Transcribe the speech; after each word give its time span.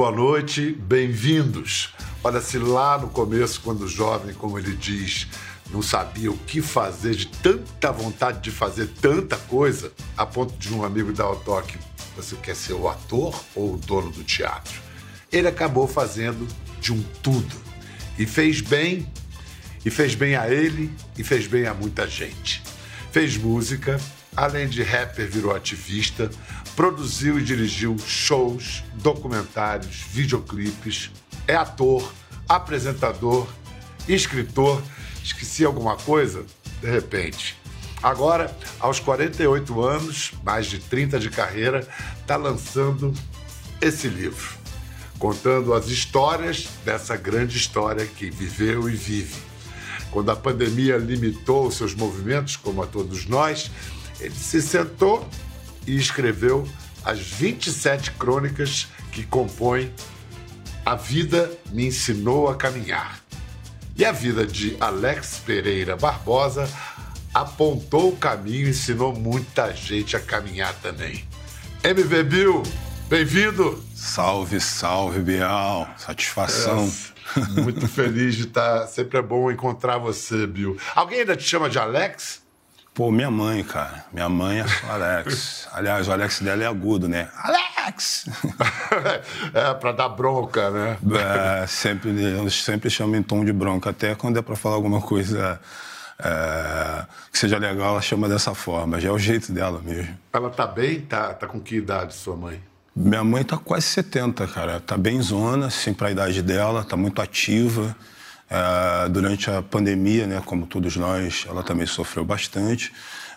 boa 0.00 0.12
noite, 0.12 0.72
bem-vindos. 0.72 1.92
Olha, 2.24 2.40
se 2.40 2.56
lá 2.56 2.96
no 2.96 3.08
começo, 3.08 3.60
quando 3.60 3.86
jovem, 3.86 4.32
como 4.32 4.58
ele 4.58 4.74
diz, 4.74 5.26
não 5.70 5.82
sabia 5.82 6.32
o 6.32 6.38
que 6.38 6.62
fazer, 6.62 7.14
de 7.14 7.26
tanta 7.26 7.92
vontade 7.92 8.40
de 8.40 8.50
fazer 8.50 8.88
tanta 8.98 9.36
coisa, 9.36 9.92
a 10.16 10.24
ponto 10.24 10.56
de 10.56 10.72
um 10.72 10.82
amigo 10.82 11.12
dar 11.12 11.28
o 11.28 11.36
toque: 11.36 11.76
você 12.16 12.34
quer 12.36 12.56
ser 12.56 12.72
o 12.72 12.88
ator 12.88 13.38
ou 13.54 13.74
o 13.74 13.76
dono 13.76 14.10
do 14.10 14.24
teatro? 14.24 14.80
Ele 15.30 15.48
acabou 15.48 15.86
fazendo 15.86 16.48
de 16.80 16.94
um 16.94 17.02
tudo. 17.22 17.54
E 18.18 18.24
fez 18.24 18.62
bem, 18.62 19.06
e 19.84 19.90
fez 19.90 20.14
bem 20.14 20.34
a 20.34 20.48
ele, 20.48 20.90
e 21.18 21.22
fez 21.22 21.46
bem 21.46 21.66
a 21.66 21.74
muita 21.74 22.08
gente. 22.08 22.62
Fez 23.12 23.36
música, 23.36 24.00
além 24.34 24.66
de 24.66 24.82
rapper, 24.82 25.28
virou 25.28 25.54
ativista, 25.54 26.30
produziu 26.80 27.38
e 27.38 27.44
dirigiu 27.44 27.94
shows, 27.98 28.82
documentários, 28.94 29.96
videoclipes, 30.08 31.10
é 31.46 31.54
ator, 31.54 32.10
apresentador, 32.48 33.46
escritor. 34.08 34.82
Esqueci 35.22 35.62
alguma 35.62 35.96
coisa? 35.96 36.42
De 36.80 36.90
repente. 36.90 37.54
Agora, 38.02 38.56
aos 38.78 38.98
48 38.98 39.78
anos, 39.82 40.32
mais 40.42 40.68
de 40.68 40.78
30 40.78 41.18
de 41.18 41.28
carreira, 41.28 41.86
está 42.18 42.36
lançando 42.36 43.12
esse 43.78 44.08
livro, 44.08 44.48
contando 45.18 45.74
as 45.74 45.88
histórias 45.88 46.66
dessa 46.82 47.14
grande 47.14 47.58
história 47.58 48.06
que 48.06 48.30
viveu 48.30 48.88
e 48.88 48.94
vive. 48.94 49.36
Quando 50.10 50.30
a 50.30 50.36
pandemia 50.36 50.96
limitou 50.96 51.70
seus 51.70 51.94
movimentos, 51.94 52.56
como 52.56 52.82
a 52.82 52.86
todos 52.86 53.26
nós, 53.26 53.70
ele 54.18 54.34
se 54.34 54.62
sentou 54.62 55.28
e 55.90 55.96
escreveu 55.96 56.68
as 57.04 57.18
27 57.18 58.12
crônicas 58.12 58.86
que 59.10 59.24
compõem 59.24 59.92
A 60.86 60.94
Vida 60.94 61.50
Me 61.72 61.86
Ensinou 61.86 62.48
a 62.48 62.54
Caminhar. 62.54 63.20
E 63.96 64.04
a 64.04 64.12
vida 64.12 64.46
de 64.46 64.76
Alex 64.78 65.42
Pereira 65.44 65.96
Barbosa 65.96 66.70
apontou 67.34 68.10
o 68.10 68.16
caminho 68.16 68.68
e 68.68 68.70
ensinou 68.70 69.12
muita 69.12 69.74
gente 69.74 70.16
a 70.16 70.20
caminhar 70.20 70.74
também. 70.74 71.24
MV 71.82 72.22
Bill, 72.22 72.62
bem-vindo! 73.08 73.82
Salve, 73.94 74.60
salve, 74.60 75.20
Bial. 75.20 75.88
Satisfação. 75.96 76.90
É, 77.36 77.60
muito 77.60 77.86
feliz 77.88 78.36
de 78.36 78.44
estar. 78.44 78.86
Sempre 78.86 79.18
é 79.18 79.22
bom 79.22 79.50
encontrar 79.50 79.98
você, 79.98 80.46
Bill. 80.46 80.78
Alguém 80.94 81.20
ainda 81.20 81.36
te 81.36 81.42
chama 81.42 81.68
de 81.68 81.78
Alex? 81.78 82.39
Pô, 83.00 83.10
minha 83.10 83.30
mãe, 83.30 83.64
cara. 83.64 84.04
Minha 84.12 84.28
mãe 84.28 84.60
é 84.60 84.68
só 84.68 84.90
Alex. 84.92 85.66
Aliás, 85.72 86.06
o 86.06 86.12
Alex 86.12 86.40
dela 86.40 86.64
é 86.64 86.66
agudo, 86.66 87.08
né? 87.08 87.30
Alex! 87.34 88.26
é, 89.54 89.72
pra 89.72 89.92
dar 89.92 90.10
bronca, 90.10 90.68
né? 90.70 90.98
É, 91.62 91.66
sempre, 91.66 92.10
eu 92.10 92.50
sempre 92.50 92.90
chamo 92.90 93.16
em 93.16 93.22
tom 93.22 93.42
de 93.42 93.54
bronca. 93.54 93.88
Até 93.88 94.14
quando 94.14 94.38
é 94.38 94.42
pra 94.42 94.54
falar 94.54 94.74
alguma 94.74 95.00
coisa 95.00 95.58
é, 96.18 97.06
que 97.32 97.38
seja 97.38 97.56
legal, 97.56 97.92
ela 97.92 98.02
chama 98.02 98.28
dessa 98.28 98.54
forma. 98.54 99.00
Já 99.00 99.08
é 99.08 99.12
o 99.12 99.18
jeito 99.18 99.50
dela 99.50 99.80
mesmo. 99.82 100.14
Ela 100.30 100.50
tá 100.50 100.66
bem? 100.66 101.00
Tá, 101.00 101.32
tá 101.32 101.46
com 101.46 101.58
que 101.58 101.76
idade, 101.76 102.12
sua 102.12 102.36
mãe? 102.36 102.60
Minha 102.94 103.24
mãe 103.24 103.42
tá 103.42 103.56
quase 103.56 103.86
70, 103.86 104.46
cara. 104.46 104.78
Tá 104.78 104.98
bem 104.98 105.22
zona, 105.22 105.68
assim, 105.68 105.94
pra 105.94 106.10
idade 106.10 106.42
dela. 106.42 106.84
Tá 106.84 106.98
muito 106.98 107.22
ativa. 107.22 107.96
É, 108.50 109.08
durante 109.08 109.48
a 109.48 109.62
pandemia, 109.62 110.26
né, 110.26 110.42
como 110.44 110.66
todos 110.66 110.96
nós, 110.96 111.46
ela 111.48 111.62
também 111.62 111.86
sofreu 111.86 112.24
bastante, 112.24 112.92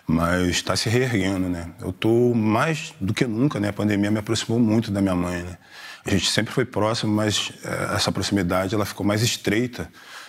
mas 0.06 0.48
está 0.48 0.74
se 0.74 0.88
reerguendo, 0.88 1.48
né? 1.48 1.70
Eu 1.80 1.92
tô 1.92 2.34
mais 2.34 2.92
do 3.00 3.14
que 3.14 3.24
nunca, 3.26 3.58
né? 3.58 3.68
A 3.68 3.72
pandemia 3.72 4.10
me 4.10 4.18
aproximou 4.18 4.58
muito 4.58 4.90
da 4.90 5.00
minha 5.00 5.14
mãe, 5.14 5.42
né? 5.42 5.56
A 6.04 6.10
gente 6.10 6.30
sempre 6.30 6.52
foi 6.52 6.64
próximo, 6.64 7.14
mas 7.14 7.52
é, 7.64 7.94
essa 7.94 8.12
proximidade 8.12 8.74
ela 8.74 8.84
ficou 8.84 9.06
mais 9.06 9.22
estreita 9.22 9.88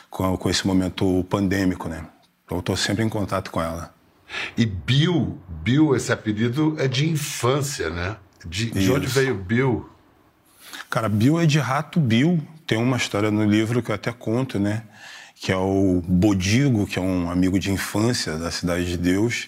com, 0.10 0.38
com 0.38 0.50
esse 0.50 0.66
momento 0.66 1.26
pandêmico, 1.30 1.90
né? 1.90 2.06
Então, 2.46 2.58
eu 2.58 2.60
estou 2.60 2.78
sempre 2.78 3.04
em 3.04 3.10
contato 3.10 3.52
com 3.52 3.62
ela. 3.62 3.94
E 4.56 4.66
Bill, 4.66 5.38
Bill, 5.64 5.96
esse 5.96 6.12
apelido 6.12 6.76
é 6.80 6.88
de 6.88 7.10
infância, 7.10 7.90
né? 7.90 8.16
De, 8.46 8.70
de 8.70 8.92
onde 8.92 9.08
veio 9.08 9.36
Bill? 9.36 9.90
Cara, 10.90 11.10
Bill 11.10 11.40
é 11.40 11.46
de 11.46 11.60
rato 11.60 12.00
Bill. 12.00 12.42
Tem 12.68 12.78
uma 12.78 12.98
história 12.98 13.30
no 13.30 13.46
livro 13.46 13.82
que 13.82 13.92
eu 13.92 13.96
até 13.96 14.12
conto, 14.12 14.60
né? 14.60 14.84
Que 15.36 15.52
é 15.52 15.58
o 15.58 16.02
Bodigo, 16.08 16.88
que 16.88 16.98
é 16.98 17.02
um 17.02 17.30
amigo 17.30 17.60
de 17.60 17.72
infância 17.72 18.38
da 18.38 18.50
Cidade 18.50 18.86
de 18.86 18.98
Deus, 18.98 19.48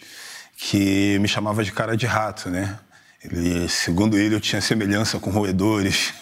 que 0.56 1.18
me 1.20 1.28
chamava 1.28 1.64
de 1.64 1.72
cara 1.72 1.96
de 1.96 2.06
rato, 2.06 2.50
né? 2.50 2.78
Ele, 3.24 3.68
segundo 3.68 4.18
ele, 4.18 4.36
eu 4.36 4.42
tinha 4.42 4.62
semelhança 4.62 5.20
com 5.20 5.30
roedores. 5.30 6.14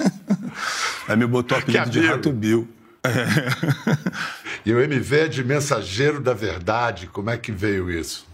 Aí 1.08 1.16
me 1.18 1.28
botou 1.28 1.58
o 1.58 1.62
apelido 1.62 1.90
de 1.90 2.00
Rato 2.06 2.32
Bill. 2.32 2.68
E 4.66 4.74
o 4.74 4.82
MV 4.82 5.20
é 5.20 5.28
de 5.28 5.44
mensageiro 5.44 6.20
da 6.20 6.34
verdade. 6.34 7.06
Como 7.06 7.30
é 7.30 7.38
que 7.38 7.52
veio 7.52 7.92
isso? 7.92 8.26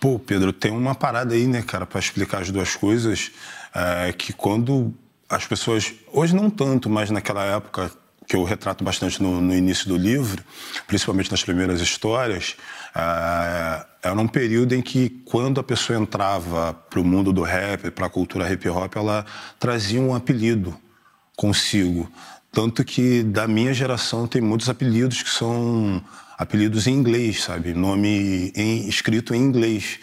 Pô, 0.00 0.18
Pedro, 0.18 0.52
tem 0.52 0.72
uma 0.72 0.92
parada 0.92 1.34
aí, 1.34 1.46
né, 1.46 1.62
cara, 1.62 1.86
para 1.86 2.00
explicar 2.00 2.42
as 2.42 2.50
duas 2.50 2.74
coisas. 2.74 3.30
É, 3.72 4.12
que 4.12 4.32
quando 4.32 4.92
as 5.32 5.46
pessoas, 5.46 5.94
hoje 6.12 6.36
não 6.36 6.50
tanto, 6.50 6.90
mas 6.90 7.10
naquela 7.10 7.42
época 7.42 7.90
que 8.28 8.36
eu 8.36 8.44
retrato 8.44 8.84
bastante 8.84 9.22
no, 9.22 9.40
no 9.40 9.54
início 9.54 9.88
do 9.88 9.96
livro, 9.96 10.44
principalmente 10.86 11.30
nas 11.30 11.42
primeiras 11.42 11.80
histórias, 11.80 12.54
é, 12.94 13.86
era 14.02 14.20
um 14.20 14.28
período 14.28 14.74
em 14.74 14.82
que, 14.82 15.08
quando 15.24 15.58
a 15.58 15.64
pessoa 15.64 15.98
entrava 15.98 16.74
para 16.74 17.00
o 17.00 17.04
mundo 17.04 17.32
do 17.32 17.42
rap, 17.42 17.90
para 17.90 18.06
a 18.06 18.10
cultura 18.10 18.52
hip 18.52 18.68
hop, 18.68 18.94
ela 18.94 19.24
trazia 19.58 20.00
um 20.00 20.14
apelido 20.14 20.76
consigo. 21.34 22.10
Tanto 22.52 22.84
que 22.84 23.22
da 23.22 23.48
minha 23.48 23.72
geração 23.72 24.26
tem 24.26 24.42
muitos 24.42 24.68
apelidos 24.68 25.22
que 25.22 25.30
são 25.30 26.04
apelidos 26.36 26.86
em 26.86 26.92
inglês, 26.92 27.42
sabe? 27.42 27.72
Nome 27.72 28.52
em, 28.54 28.86
escrito 28.86 29.34
em 29.34 29.40
inglês. 29.40 29.98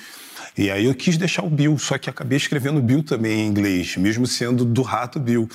E 0.58 0.70
aí 0.70 0.86
eu 0.86 0.96
quis 0.96 1.18
deixar 1.18 1.44
o 1.44 1.50
Bill, 1.50 1.78
só 1.78 1.98
que 1.98 2.10
acabei 2.10 2.38
escrevendo 2.38 2.82
Bill 2.82 3.04
também 3.04 3.42
em 3.42 3.48
inglês, 3.48 3.96
mesmo 3.98 4.28
sendo 4.28 4.66
do 4.66 4.82
rato 4.82 5.20
Bill. 5.20 5.50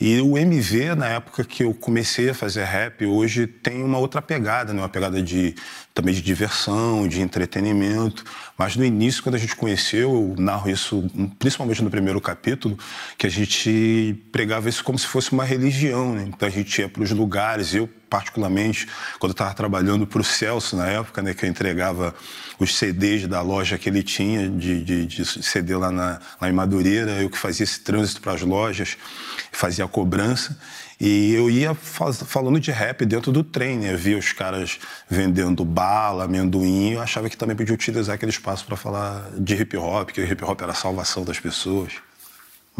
E 0.00 0.20
o 0.20 0.36
MV, 0.36 0.94
na 0.94 1.08
época 1.08 1.44
que 1.44 1.62
eu 1.62 1.74
comecei 1.74 2.30
a 2.30 2.34
fazer 2.34 2.64
rap, 2.64 3.04
hoje 3.04 3.46
tem 3.46 3.82
uma 3.82 3.98
outra 3.98 4.20
pegada, 4.20 4.72
né? 4.72 4.80
uma 4.80 4.88
pegada 4.88 5.22
de 5.22 5.54
também 5.92 6.14
de 6.14 6.22
diversão, 6.22 7.06
de 7.06 7.20
entretenimento. 7.20 8.24
Mas 8.56 8.76
no 8.76 8.84
início, 8.84 9.22
quando 9.22 9.34
a 9.34 9.38
gente 9.38 9.56
conheceu, 9.56 10.10
eu 10.10 10.34
narro 10.38 10.70
isso 10.70 11.10
principalmente 11.38 11.82
no 11.82 11.90
primeiro 11.90 12.20
capítulo, 12.20 12.78
que 13.18 13.26
a 13.26 13.30
gente 13.30 14.16
pregava 14.32 14.68
isso 14.68 14.82
como 14.82 14.98
se 14.98 15.06
fosse 15.06 15.32
uma 15.32 15.44
religião. 15.44 16.14
Né? 16.14 16.24
Então 16.28 16.48
a 16.48 16.50
gente 16.50 16.80
ia 16.80 16.88
para 16.88 17.02
os 17.02 17.10
lugares, 17.10 17.74
eu 17.74 17.88
particularmente, 18.10 18.88
quando 19.20 19.30
eu 19.30 19.34
estava 19.34 19.54
trabalhando 19.54 20.06
para 20.06 20.20
o 20.20 20.24
Celso 20.24 20.76
na 20.76 20.88
época, 20.88 21.22
né, 21.22 21.32
que 21.32 21.46
eu 21.46 21.48
entregava 21.48 22.12
os 22.58 22.76
CDs 22.76 23.26
da 23.28 23.40
loja 23.40 23.78
que 23.78 23.88
ele 23.88 24.02
tinha 24.02 24.50
de, 24.50 24.82
de, 24.82 25.06
de 25.06 25.24
CD 25.24 25.76
lá, 25.76 25.90
na, 25.90 26.20
lá 26.40 26.50
em 26.50 26.52
Madureira, 26.52 27.22
eu 27.22 27.30
que 27.30 27.38
fazia 27.38 27.64
esse 27.64 27.80
trânsito 27.80 28.20
para 28.20 28.32
as 28.32 28.42
lojas, 28.42 28.98
fazia 29.52 29.84
a 29.84 29.88
cobrança. 29.88 30.58
E 31.00 31.32
eu 31.32 31.48
ia 31.48 31.74
falando 31.74 32.60
de 32.60 32.70
rap 32.70 33.06
dentro 33.06 33.32
do 33.32 33.42
trem, 33.42 33.78
né? 33.78 33.96
Via 33.96 34.18
os 34.18 34.32
caras 34.32 34.78
vendendo 35.08 35.64
bala, 35.64 36.24
amendoim, 36.24 36.92
eu 36.92 37.00
achava 37.00 37.30
que 37.30 37.38
também 37.38 37.56
podia 37.56 37.72
utilizar 37.72 38.16
aquele 38.16 38.30
espaço 38.30 38.66
para 38.66 38.76
falar 38.76 39.30
de 39.38 39.54
hip 39.54 39.74
hop, 39.78 40.10
que 40.10 40.20
o 40.20 40.24
hip 40.24 40.44
hop 40.44 40.60
era 40.60 40.72
a 40.72 40.74
salvação 40.74 41.24
das 41.24 41.40
pessoas. 41.40 41.94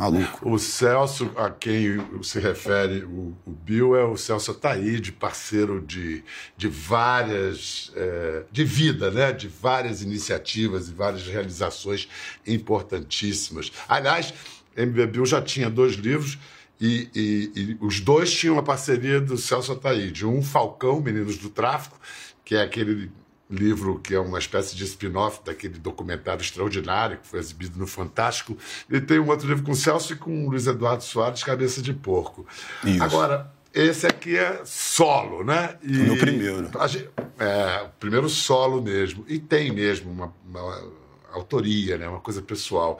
Maluco. 0.00 0.48
O 0.48 0.58
Celso, 0.58 1.30
a 1.36 1.50
quem 1.50 1.98
se 2.22 2.40
refere 2.40 3.04
o, 3.04 3.36
o 3.44 3.50
Bill, 3.50 3.94
é 3.94 4.02
o 4.02 4.16
Celso 4.16 4.52
Ataíde, 4.52 5.12
parceiro 5.12 5.78
de, 5.78 6.24
de 6.56 6.68
várias. 6.68 7.92
É, 7.94 8.44
de 8.50 8.64
vida, 8.64 9.10
né? 9.10 9.30
De 9.30 9.46
várias 9.46 10.00
iniciativas 10.00 10.88
e 10.88 10.92
várias 10.94 11.26
realizações 11.26 12.08
importantíssimas. 12.46 13.70
Aliás, 13.86 14.32
MB 14.74 15.06
Bill 15.06 15.26
já 15.26 15.42
tinha 15.42 15.68
dois 15.68 15.96
livros 15.96 16.38
e, 16.80 17.10
e, 17.14 17.52
e, 17.54 17.78
os 17.78 18.00
dois 18.00 18.32
tinham 18.32 18.58
a 18.58 18.62
parceria 18.62 19.20
do 19.20 19.36
Celso 19.36 19.72
Ataíde. 19.72 20.24
Um, 20.24 20.42
Falcão, 20.42 20.98
Meninos 21.00 21.36
do 21.36 21.50
Tráfico, 21.50 22.00
que 22.42 22.54
é 22.54 22.62
aquele 22.62 23.12
livro 23.50 23.98
que 23.98 24.14
é 24.14 24.20
uma 24.20 24.38
espécie 24.38 24.76
de 24.76 24.84
spin-off 24.84 25.40
daquele 25.44 25.78
documentário 25.78 26.40
extraordinário 26.40 27.18
que 27.18 27.26
foi 27.26 27.40
exibido 27.40 27.78
no 27.78 27.86
Fantástico. 27.86 28.56
E 28.88 29.00
tem 29.00 29.18
um 29.18 29.28
outro 29.28 29.48
livro 29.48 29.64
com 29.64 29.72
o 29.72 29.76
Celso 29.76 30.12
e 30.12 30.16
com 30.16 30.46
o 30.46 30.50
Luiz 30.50 30.66
Eduardo 30.66 31.02
Soares, 31.02 31.42
Cabeça 31.42 31.82
de 31.82 31.92
Porco. 31.92 32.46
Isso. 32.84 33.02
Agora, 33.02 33.52
esse 33.74 34.06
aqui 34.06 34.36
é 34.36 34.62
solo, 34.64 35.44
né? 35.44 35.76
E 35.82 35.92
no 35.92 36.16
primeiro. 36.16 36.70
Gente, 36.88 37.08
é, 37.38 37.82
o 37.84 37.88
primeiro 37.98 38.28
solo 38.28 38.82
mesmo. 38.82 39.24
E 39.28 39.38
tem 39.38 39.72
mesmo 39.72 40.10
uma, 40.10 40.34
uma 40.48 40.92
autoria, 41.32 41.96
né? 41.96 42.08
uma 42.08 42.20
coisa 42.20 42.42
pessoal. 42.42 42.98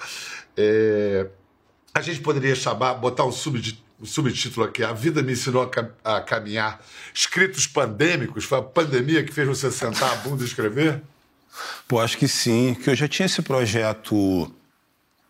É, 0.56 1.26
a 1.92 2.00
gente 2.00 2.20
poderia 2.20 2.54
chamar, 2.54 2.94
botar 2.94 3.24
um, 3.24 3.32
sub, 3.32 3.60
um 4.00 4.06
subtítulo 4.06 4.66
aqui, 4.66 4.82
A 4.82 4.92
Vida 4.92 5.22
Me 5.22 5.32
Ensinou 5.32 5.70
a, 6.04 6.16
a, 6.16 6.20
Caminhar, 6.22 6.80
escritos 7.12 7.66
pandêmicos, 7.66 8.44
foi 8.44 8.58
a 8.58 8.62
pandemia 8.62 9.22
que 9.22 9.32
fez 9.32 9.46
você 9.46 9.70
sentar 9.70 10.10
a 10.10 10.16
bunda 10.16 10.42
e 10.42 10.46
escrever? 10.46 11.02
Pô, 11.86 12.00
acho 12.00 12.16
que 12.16 12.26
sim, 12.26 12.74
que 12.74 12.88
eu 12.88 12.94
já 12.94 13.06
tinha 13.06 13.26
esse 13.26 13.42
projeto 13.42 14.50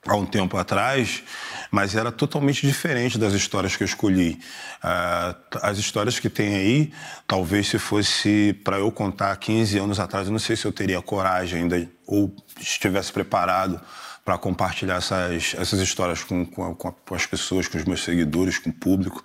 há 0.07 0.15
um 0.15 0.25
tempo 0.25 0.57
atrás, 0.57 1.23
mas 1.71 1.97
era 1.97 2.13
totalmente 2.13 2.67
diferente 2.67 3.19
das 3.19 3.33
histórias 3.33 3.75
que 3.75 3.83
eu 3.83 3.87
escolhi. 3.87 4.39
Uh, 4.83 5.59
as 5.63 5.79
histórias 5.79 6.19
que 6.19 6.31
tem 6.31 6.55
aí, 6.55 6.93
talvez 7.27 7.69
se 7.69 7.79
fosse 7.79 8.53
para 8.65 8.79
eu 8.79 8.91
contar 8.93 9.37
15 9.37 9.79
anos 9.79 9.99
atrás, 9.99 10.27
eu 10.27 10.33
não 10.33 10.39
sei 10.39 10.57
se 10.57 10.65
eu 10.65 10.73
teria 10.73 11.03
coragem 11.03 11.63
ainda 11.63 11.89
ou 12.07 12.35
estivesse 12.59 13.13
preparado 13.13 13.81
para 14.25 14.39
compartilhar 14.39 14.97
essas, 14.97 15.55
essas 15.57 15.81
histórias 15.81 16.23
com, 16.23 16.45
com, 16.47 16.75
com, 16.75 17.15
as 17.15 17.27
pessoas, 17.27 17.67
com 17.67 17.79
os 17.79 17.85
meus 17.85 18.03
seguidores, 18.03 18.59
com 18.59 18.71
o 18.71 18.73
público. 18.73 19.23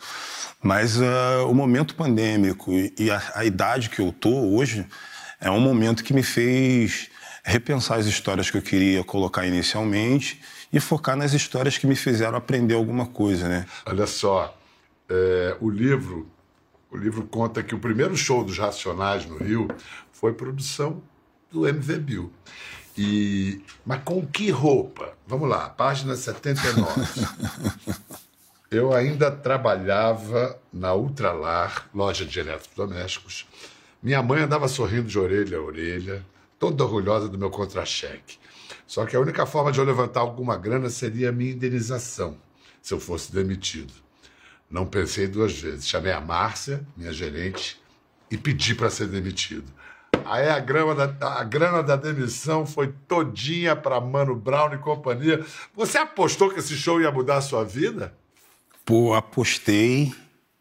Mas 0.61 0.97
uh, 0.97 1.47
o 1.47 1.53
momento 1.53 1.95
pandêmico 1.95 2.71
e, 2.71 3.11
a, 3.11 3.21
a 3.35 3.45
idade 3.45 3.89
que 3.89 3.99
eu 3.99 4.11
tô 4.11 4.29
hoje 4.55 4.85
é 5.39 5.51
um 5.51 5.59
momento 5.59 6.03
que 6.03 6.13
me 6.13 6.23
fez 6.23 7.09
repensar 7.43 7.99
as 7.99 8.05
histórias 8.05 8.49
que 8.49 8.57
eu 8.57 8.61
queria 8.61 9.03
colocar 9.03 9.45
inicialmente 9.45 10.41
e 10.73 10.79
focar 10.79 11.15
nas 11.15 11.33
histórias 11.33 11.77
que 11.77 11.85
me 11.85 11.95
fizeram 11.95 12.37
aprender 12.37 12.73
alguma 12.73 13.05
coisa, 13.05 13.47
né? 13.47 13.65
Olha 13.85 14.07
só, 14.07 14.57
é, 15.07 15.55
o 15.61 15.69
livro 15.69 16.27
o 16.95 16.97
livro 16.97 17.23
conta 17.23 17.61
que 17.61 17.75
o 17.75 17.79
primeiro 17.79 18.15
show 18.15 18.41
dos 18.41 18.57
Racionais 18.57 19.25
no 19.25 19.37
Rio 19.37 19.67
foi 20.13 20.31
produção 20.31 21.03
do 21.51 21.67
MV 21.67 21.99
Bill. 21.99 22.31
E, 22.97 23.61
mas 23.85 24.01
com 24.03 24.25
que 24.25 24.49
roupa? 24.49 25.13
Vamos 25.27 25.49
lá, 25.49 25.69
página 25.69 26.15
79. 26.15 26.87
Eu 28.71 28.93
ainda 28.93 29.31
trabalhava 29.31 30.59
na 30.71 30.93
Ultralar, 30.93 31.89
loja 31.93 32.25
de 32.25 32.39
eletrodomésticos. 32.39 33.47
Minha 34.01 34.21
mãe 34.21 34.41
andava 34.41 34.67
sorrindo 34.67 35.07
de 35.07 35.17
orelha 35.17 35.57
a 35.57 35.61
orelha, 35.61 36.25
toda 36.59 36.83
orgulhosa 36.83 37.29
do 37.29 37.37
meu 37.37 37.49
contra-cheque. 37.49 38.37
Só 38.87 39.05
que 39.05 39.15
a 39.15 39.19
única 39.19 39.45
forma 39.45 39.71
de 39.71 39.79
eu 39.79 39.85
levantar 39.85 40.21
alguma 40.21 40.57
grana 40.57 40.89
seria 40.89 41.29
a 41.29 41.31
minha 41.31 41.51
indenização, 41.51 42.37
se 42.81 42.93
eu 42.93 42.99
fosse 42.99 43.31
demitido. 43.31 43.93
Não 44.69 44.85
pensei 44.85 45.27
duas 45.27 45.57
vezes. 45.59 45.87
Chamei 45.87 46.11
a 46.11 46.21
Márcia, 46.21 46.85
minha 46.95 47.11
gerente, 47.11 47.81
e 48.29 48.37
pedi 48.37 48.75
para 48.75 48.89
ser 48.89 49.07
demitido. 49.07 49.71
Aí 50.25 50.49
a 50.49 50.59
grana, 50.59 51.07
da, 51.07 51.39
a 51.39 51.43
grana 51.43 51.83
da 51.83 51.95
demissão 51.95 52.65
foi 52.65 52.93
todinha 53.07 53.75
para 53.75 54.01
Mano 54.01 54.35
Brown 54.35 54.73
e 54.73 54.77
companhia. 54.77 55.45
Você 55.75 55.97
apostou 55.97 56.49
que 56.49 56.59
esse 56.59 56.75
show 56.75 56.99
ia 56.99 57.11
mudar 57.11 57.37
a 57.37 57.41
sua 57.41 57.63
vida? 57.63 58.13
Pô, 58.83 59.13
apostei. 59.13 60.13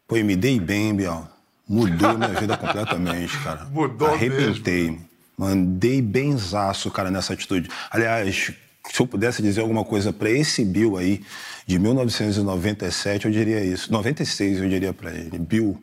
Pô, 0.07 0.15
me 0.15 0.35
dei 0.35 0.59
bem, 0.59 0.93
Bial. 0.93 1.27
Mudou 1.67 2.17
minha 2.17 2.29
vida 2.29 2.55
completamente, 2.57 3.37
cara. 3.39 3.65
Mudou 3.65 4.09
Arrebentei. 4.09 4.91
mesmo. 4.91 5.09
Mandei 5.37 6.01
benzaço, 6.01 6.89
cara, 6.91 7.11
nessa 7.11 7.33
atitude. 7.33 7.69
Aliás, 7.89 8.53
se 8.91 9.01
eu 9.01 9.07
pudesse 9.07 9.41
dizer 9.41 9.61
alguma 9.61 9.83
coisa 9.83 10.13
para 10.13 10.29
esse 10.29 10.63
Bill 10.63 10.95
aí, 10.95 11.21
de 11.67 11.77
1997, 11.79 13.25
eu 13.25 13.31
diria 13.31 13.63
isso. 13.63 13.91
96, 13.91 14.61
eu 14.61 14.69
diria 14.69 14.93
para 14.93 15.11
ele. 15.11 15.37
Bill, 15.39 15.81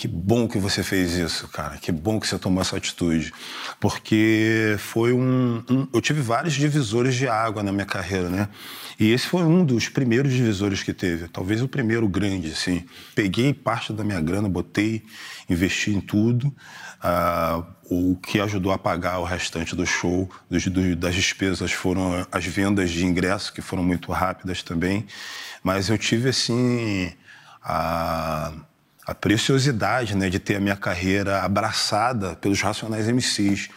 que 0.00 0.08
bom 0.08 0.48
que 0.48 0.58
você 0.58 0.82
fez 0.82 1.12
isso, 1.12 1.46
cara. 1.48 1.76
Que 1.76 1.92
bom 1.92 2.18
que 2.18 2.26
você 2.26 2.38
tomou 2.38 2.62
essa 2.62 2.74
atitude. 2.74 3.34
Porque 3.78 4.74
foi 4.78 5.12
um, 5.12 5.62
um, 5.68 5.86
Eu 5.92 6.00
tive 6.00 6.22
vários 6.22 6.54
divisores 6.54 7.14
de 7.14 7.28
água 7.28 7.62
na 7.62 7.70
minha 7.70 7.84
carreira, 7.84 8.30
né? 8.30 8.48
E 8.98 9.12
esse 9.12 9.26
foi 9.26 9.42
um 9.42 9.62
dos 9.62 9.90
primeiros 9.90 10.32
divisores 10.32 10.82
que 10.82 10.94
teve. 10.94 11.28
Talvez 11.28 11.60
o 11.60 11.68
primeiro 11.68 12.08
grande, 12.08 12.50
assim. 12.50 12.82
Peguei 13.14 13.52
parte 13.52 13.92
da 13.92 14.02
minha 14.02 14.22
grana, 14.22 14.48
botei, 14.48 15.04
investi 15.50 15.90
em 15.90 16.00
tudo. 16.00 16.46
Uh, 17.04 17.66
o 17.90 18.16
que 18.16 18.40
ajudou 18.40 18.72
a 18.72 18.78
pagar 18.78 19.18
o 19.18 19.24
restante 19.24 19.76
do 19.76 19.84
show, 19.84 20.30
do, 20.48 20.96
das 20.96 21.14
despesas, 21.14 21.72
foram 21.72 22.26
as 22.32 22.46
vendas 22.46 22.88
de 22.88 23.04
ingresso, 23.04 23.52
que 23.52 23.60
foram 23.60 23.84
muito 23.84 24.10
rápidas 24.12 24.62
também. 24.62 25.04
Mas 25.62 25.90
eu 25.90 25.98
tive, 25.98 26.30
assim. 26.30 27.12
A 27.62 28.50
a 29.10 29.14
preciosidade 29.14 30.16
né, 30.16 30.30
de 30.30 30.38
ter 30.38 30.54
a 30.54 30.60
minha 30.60 30.76
carreira 30.76 31.42
abraçada 31.42 32.36
pelos 32.36 32.60
Racionais 32.62 33.08
MCs. 33.08 33.68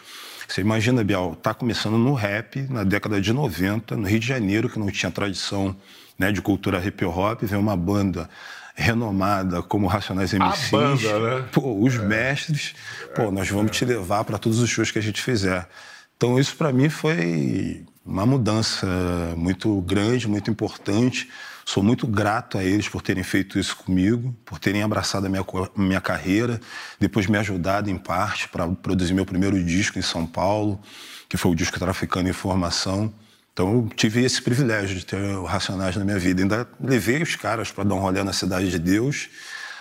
Você 0.46 0.60
imagina, 0.60 1.02
Bial, 1.02 1.34
tá 1.34 1.52
começando 1.52 1.98
no 1.98 2.14
rap 2.14 2.64
na 2.70 2.84
década 2.84 3.20
de 3.20 3.32
90, 3.32 3.96
no 3.96 4.06
Rio 4.06 4.20
de 4.20 4.28
Janeiro, 4.28 4.68
que 4.68 4.78
não 4.78 4.88
tinha 4.92 5.10
tradição 5.10 5.74
né, 6.16 6.30
de 6.30 6.40
cultura 6.40 6.78
hip 6.86 7.04
hop, 7.04 7.42
vem 7.42 7.58
uma 7.58 7.76
banda 7.76 8.30
renomada 8.76 9.60
como 9.60 9.88
Racionais 9.88 10.32
MCs. 10.32 10.68
A 10.68 10.76
banda, 10.76 11.18
né? 11.18 11.48
Pô, 11.50 11.80
os 11.80 11.96
é. 11.96 11.98
mestres, 11.98 12.74
pô, 13.16 13.32
nós 13.32 13.48
vamos 13.50 13.76
te 13.76 13.84
levar 13.84 14.22
para 14.22 14.38
todos 14.38 14.60
os 14.60 14.70
shows 14.70 14.92
que 14.92 15.00
a 15.00 15.02
gente 15.02 15.20
fizer. 15.20 15.68
Então 16.16 16.38
isso 16.38 16.54
para 16.54 16.72
mim 16.72 16.88
foi 16.88 17.84
uma 18.06 18.24
mudança 18.24 18.86
muito 19.36 19.80
grande, 19.80 20.28
muito 20.28 20.48
importante. 20.48 21.28
Sou 21.64 21.82
muito 21.82 22.06
grato 22.06 22.58
a 22.58 22.64
eles 22.64 22.88
por 22.88 23.00
terem 23.00 23.22
feito 23.22 23.58
isso 23.58 23.76
comigo, 23.76 24.36
por 24.44 24.58
terem 24.58 24.82
abraçado 24.82 25.26
a 25.26 25.28
minha, 25.30 25.44
minha 25.74 26.00
carreira, 26.00 26.60
depois 27.00 27.26
me 27.26 27.38
ajudado 27.38 27.88
em 27.88 27.96
parte 27.96 28.48
para 28.48 28.68
produzir 28.68 29.14
meu 29.14 29.24
primeiro 29.24 29.62
disco 29.64 29.98
em 29.98 30.02
São 30.02 30.26
Paulo, 30.26 30.78
que 31.28 31.36
foi 31.36 31.52
o 31.52 31.54
disco 31.54 31.78
Traficando 31.78 32.28
Informação. 32.28 33.12
Então 33.52 33.72
eu 33.72 33.88
tive 33.96 34.22
esse 34.22 34.42
privilégio 34.42 34.94
de 34.98 35.06
ter 35.06 35.16
o 35.16 35.44
Racionais 35.44 35.96
na 35.96 36.04
minha 36.04 36.18
vida. 36.18 36.42
Ainda 36.42 36.68
levei 36.78 37.22
os 37.22 37.34
caras 37.34 37.70
para 37.70 37.84
dar 37.84 37.94
um 37.94 38.00
rolê 38.00 38.22
na 38.22 38.32
Cidade 38.32 38.70
de 38.70 38.78
Deus, 38.78 39.30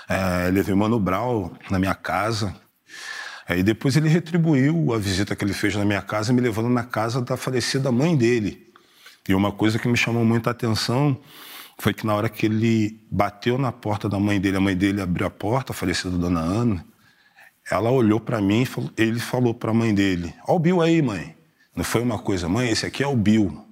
é, 0.07 0.49
levei 0.51 0.73
Mano 0.73 0.99
Brown 0.99 1.51
na 1.69 1.79
minha 1.79 1.95
casa. 1.95 2.55
Aí 3.45 3.61
depois 3.61 3.97
ele 3.97 4.07
retribuiu 4.07 4.93
a 4.93 4.97
visita 4.97 5.35
que 5.35 5.43
ele 5.43 5.53
fez 5.53 5.75
na 5.75 5.83
minha 5.83 6.01
casa, 6.01 6.31
me 6.31 6.39
levando 6.39 6.69
na 6.69 6.83
casa 6.83 7.21
da 7.21 7.35
falecida 7.35 7.91
mãe 7.91 8.15
dele. 8.15 8.71
E 9.27 9.33
uma 9.33 9.51
coisa 9.51 9.77
que 9.77 9.87
me 9.87 9.97
chamou 9.97 10.23
muita 10.23 10.51
atenção 10.51 11.19
foi 11.77 11.93
que 11.93 12.05
na 12.05 12.15
hora 12.15 12.29
que 12.29 12.45
ele 12.45 12.99
bateu 13.09 13.57
na 13.57 13.71
porta 13.71 14.07
da 14.07 14.19
mãe 14.19 14.39
dele, 14.39 14.57
a 14.57 14.61
mãe 14.61 14.75
dele 14.75 15.01
abriu 15.01 15.27
a 15.27 15.29
porta, 15.29 15.73
a 15.73 15.75
falecida 15.75 16.17
dona 16.17 16.39
Ana, 16.39 16.85
ela 17.69 17.89
olhou 17.89 18.19
para 18.19 18.41
mim 18.41 18.65
e 18.97 19.01
ele 19.01 19.19
falou 19.19 19.53
para 19.53 19.71
a 19.71 19.73
mãe 19.73 19.93
dele: 19.93 20.33
Ó 20.47 20.55
o 20.55 20.59
Bill 20.59 20.81
aí, 20.81 21.01
mãe. 21.01 21.35
Não 21.75 21.83
foi 21.83 22.01
uma 22.01 22.19
coisa, 22.19 22.47
mãe, 22.47 22.69
esse 22.69 22.85
aqui 22.85 23.03
é 23.03 23.07
o 23.07 23.15
Bill. 23.15 23.65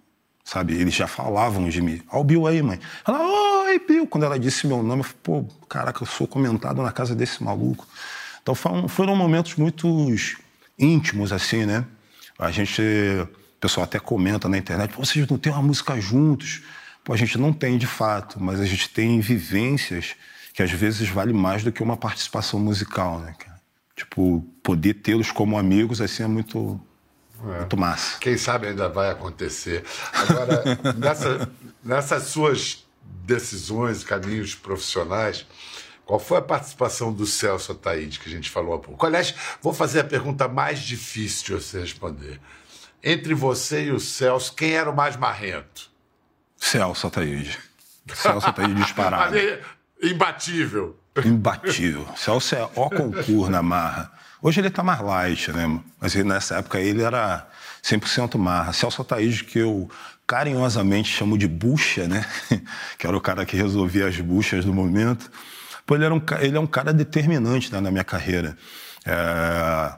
Sabe? 0.43 0.73
Eles 0.73 0.93
já 0.93 1.07
falavam 1.07 1.69
de 1.69 1.81
mim. 1.81 2.01
Ó 2.11 2.21
o 2.21 2.23
Bill 2.23 2.47
aí, 2.47 2.61
mãe. 2.61 2.79
Ela, 3.07 3.19
oi, 3.65 3.79
Bill. 3.79 4.07
Quando 4.07 4.23
ela 4.23 4.39
disse 4.39 4.65
meu 4.65 4.81
nome, 4.81 5.01
eu 5.01 5.03
falei: 5.03 5.19
pô, 5.23 5.45
caraca, 5.67 6.01
eu 6.01 6.07
sou 6.07 6.27
comentado 6.27 6.81
na 6.81 6.91
casa 6.91 7.13
desse 7.15 7.43
maluco. 7.43 7.87
Então 8.41 8.55
foram, 8.55 8.87
foram 8.87 9.15
momentos 9.15 9.55
muito 9.55 9.87
íntimos, 10.79 11.31
assim, 11.31 11.65
né? 11.65 11.85
A 12.39 12.49
gente, 12.49 12.81
o 12.81 13.59
pessoal 13.59 13.83
até 13.83 13.99
comenta 13.99 14.49
na 14.49 14.57
internet: 14.57 14.95
vocês 14.95 15.27
não 15.27 15.37
têm 15.37 15.51
uma 15.51 15.61
música 15.61 15.99
juntos. 15.99 16.61
Pô, 17.03 17.13
a 17.13 17.17
gente 17.17 17.37
não 17.37 17.51
tem 17.51 17.77
de 17.77 17.87
fato, 17.87 18.41
mas 18.41 18.59
a 18.59 18.65
gente 18.65 18.89
tem 18.89 19.19
vivências 19.19 20.15
que 20.53 20.61
às 20.61 20.71
vezes 20.71 21.09
vale 21.09 21.33
mais 21.33 21.63
do 21.63 21.71
que 21.71 21.81
uma 21.81 21.97
participação 21.97 22.59
musical, 22.59 23.19
né, 23.19 23.33
cara? 23.37 23.59
Tipo, 23.95 24.41
poder 24.63 24.95
tê-los 24.95 25.31
como 25.31 25.57
amigos, 25.57 26.01
assim, 26.01 26.23
é 26.23 26.27
muito, 26.27 26.79
é. 27.43 27.59
muito 27.59 27.77
massa. 27.77 28.19
Quem 28.19 28.37
sabe 28.37 28.67
ainda 28.67 28.89
vai 28.89 29.09
acontecer. 29.09 29.83
Agora, 30.13 30.63
nessa, 30.97 31.51
nessas 31.83 32.23
suas 32.23 32.85
decisões, 33.23 34.03
caminhos 34.03 34.55
profissionais, 34.55 35.45
qual 36.05 36.19
foi 36.19 36.37
a 36.37 36.41
participação 36.41 37.13
do 37.13 37.25
Celso 37.25 37.71
Ataíde, 37.71 38.19
que 38.19 38.27
a 38.27 38.31
gente 38.31 38.49
falou 38.49 38.73
há 38.73 38.79
pouco? 38.79 39.05
Aliás, 39.05 39.33
vou 39.61 39.73
fazer 39.73 40.01
a 40.01 40.03
pergunta 40.03 40.47
mais 40.47 40.79
difícil 40.79 41.45
de 41.57 41.63
você 41.63 41.79
responder. 41.79 42.39
Entre 43.03 43.33
você 43.33 43.85
e 43.85 43.91
o 43.91 43.99
Celso, 43.99 44.53
quem 44.53 44.73
era 44.73 44.89
o 44.89 44.95
mais 44.95 45.15
marrento? 45.15 45.90
Celso 46.61 47.07
Ataíde. 47.07 47.57
Celso 48.13 48.47
Ataíde 48.47 48.75
disparado. 48.75 49.35
Imbatível. 50.01 50.95
Imbatível. 51.25 52.07
Celso 52.15 52.55
é 52.55 52.69
ó 52.75 52.87
concurso 52.87 53.49
na 53.49 53.63
marra. 53.63 54.11
Hoje 54.41 54.61
ele 54.61 54.69
tá 54.69 54.83
mais 54.83 55.01
light, 55.01 55.51
né? 55.51 55.81
Mas 55.99 56.15
nessa 56.15 56.57
época 56.57 56.79
ele 56.79 57.01
era 57.01 57.47
100% 57.83 58.37
marra. 58.37 58.73
Celso 58.73 59.01
Ataíde, 59.01 59.43
que 59.43 59.59
eu 59.59 59.89
carinhosamente 60.27 61.09
chamo 61.09 61.37
de 61.37 61.47
bucha, 61.47 62.07
né? 62.07 62.25
que 62.97 63.07
era 63.07 63.17
o 63.17 63.21
cara 63.21 63.45
que 63.45 63.57
resolvia 63.57 64.07
as 64.07 64.19
buchas 64.19 64.63
do 64.63 64.73
momento. 64.73 65.31
Pô, 65.85 65.95
ele, 65.95 66.05
era 66.05 66.13
um, 66.13 66.21
ele 66.39 66.57
é 66.57 66.59
um 66.59 66.67
cara 66.67 66.93
determinante 66.93 67.73
né, 67.73 67.81
na 67.81 67.91
minha 67.91 68.03
carreira. 68.03 68.55
É, 69.05 69.93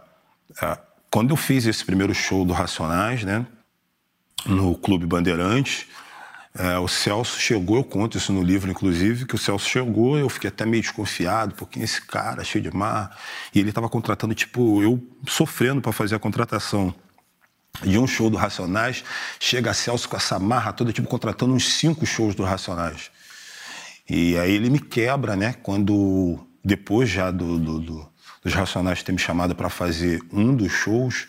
é, 0.61 0.77
quando 1.11 1.31
eu 1.31 1.37
fiz 1.37 1.65
esse 1.65 1.83
primeiro 1.83 2.15
show 2.15 2.45
do 2.45 2.53
Racionais, 2.53 3.23
né? 3.23 3.45
No 4.45 4.75
Clube 4.75 5.05
Bandeirantes, 5.05 5.85
é, 6.55 6.77
o 6.77 6.87
Celso 6.87 7.39
chegou, 7.39 7.77
eu 7.77 7.83
conto 7.83 8.17
isso 8.17 8.31
no 8.31 8.43
livro, 8.43 8.69
inclusive, 8.69 9.25
que 9.25 9.33
o 9.33 9.37
Celso 9.37 9.67
chegou, 9.67 10.17
eu 10.17 10.29
fiquei 10.29 10.49
até 10.49 10.65
meio 10.65 10.83
desconfiado, 10.83 11.55
porque 11.55 11.79
esse 11.79 12.01
cara 12.01 12.43
cheio 12.43 12.63
de 12.63 12.75
mar. 12.75 13.17
E 13.53 13.59
ele 13.59 13.69
estava 13.69 13.89
contratando, 13.89 14.35
tipo, 14.35 14.81
eu 14.83 15.03
sofrendo 15.27 15.81
para 15.81 15.91
fazer 15.91 16.15
a 16.15 16.19
contratação 16.19 16.93
de 17.81 17.97
um 17.97 18.05
show 18.05 18.29
do 18.29 18.37
Racionais. 18.37 19.03
Chega 19.39 19.73
Celso 19.73 20.07
com 20.07 20.15
essa 20.15 20.37
marra 20.37 20.71
toda, 20.71 20.93
tipo, 20.93 21.07
contratando 21.07 21.53
uns 21.53 21.73
cinco 21.73 22.05
shows 22.05 22.35
do 22.35 22.43
Racionais. 22.43 23.09
E 24.07 24.37
aí 24.37 24.51
ele 24.53 24.69
me 24.69 24.79
quebra, 24.79 25.35
né? 25.35 25.55
Quando, 25.63 26.45
depois 26.63 27.09
já 27.09 27.31
do, 27.31 27.57
do, 27.57 27.79
do 27.79 28.13
dos 28.43 28.53
Racionais 28.53 29.01
ter 29.01 29.13
me 29.13 29.19
chamado 29.19 29.55
para 29.55 29.69
fazer 29.69 30.21
um 30.31 30.53
dos 30.53 30.71
shows 30.71 31.27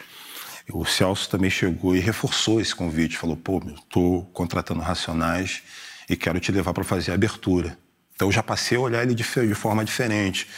o 0.73 0.85
Celso 0.85 1.29
também 1.29 1.51
chegou 1.51 1.95
e 1.95 2.01
reforçou 2.01 2.61
esse 2.61 2.75
convite, 2.75 3.19
falou, 3.19 3.37
pô, 3.37 3.63
estou 3.77 4.25
contratando 4.33 4.81
Racionais 4.81 5.63
e 6.09 6.17
quero 6.17 6.41
te 6.41 6.51
levar 6.51 6.73
para 6.73 6.85
fazer 6.85 7.11
a 7.11 7.15
abertura. 7.15 7.77
Então 8.15 8.29
eu 8.29 8.33
já 8.33 8.43
passei 8.43 8.79
a 8.79 8.81
olhar 8.81 9.03
ele 9.03 9.15
de, 9.15 9.25
de 9.25 9.55
forma 9.55 9.85
diferente. 9.85 10.49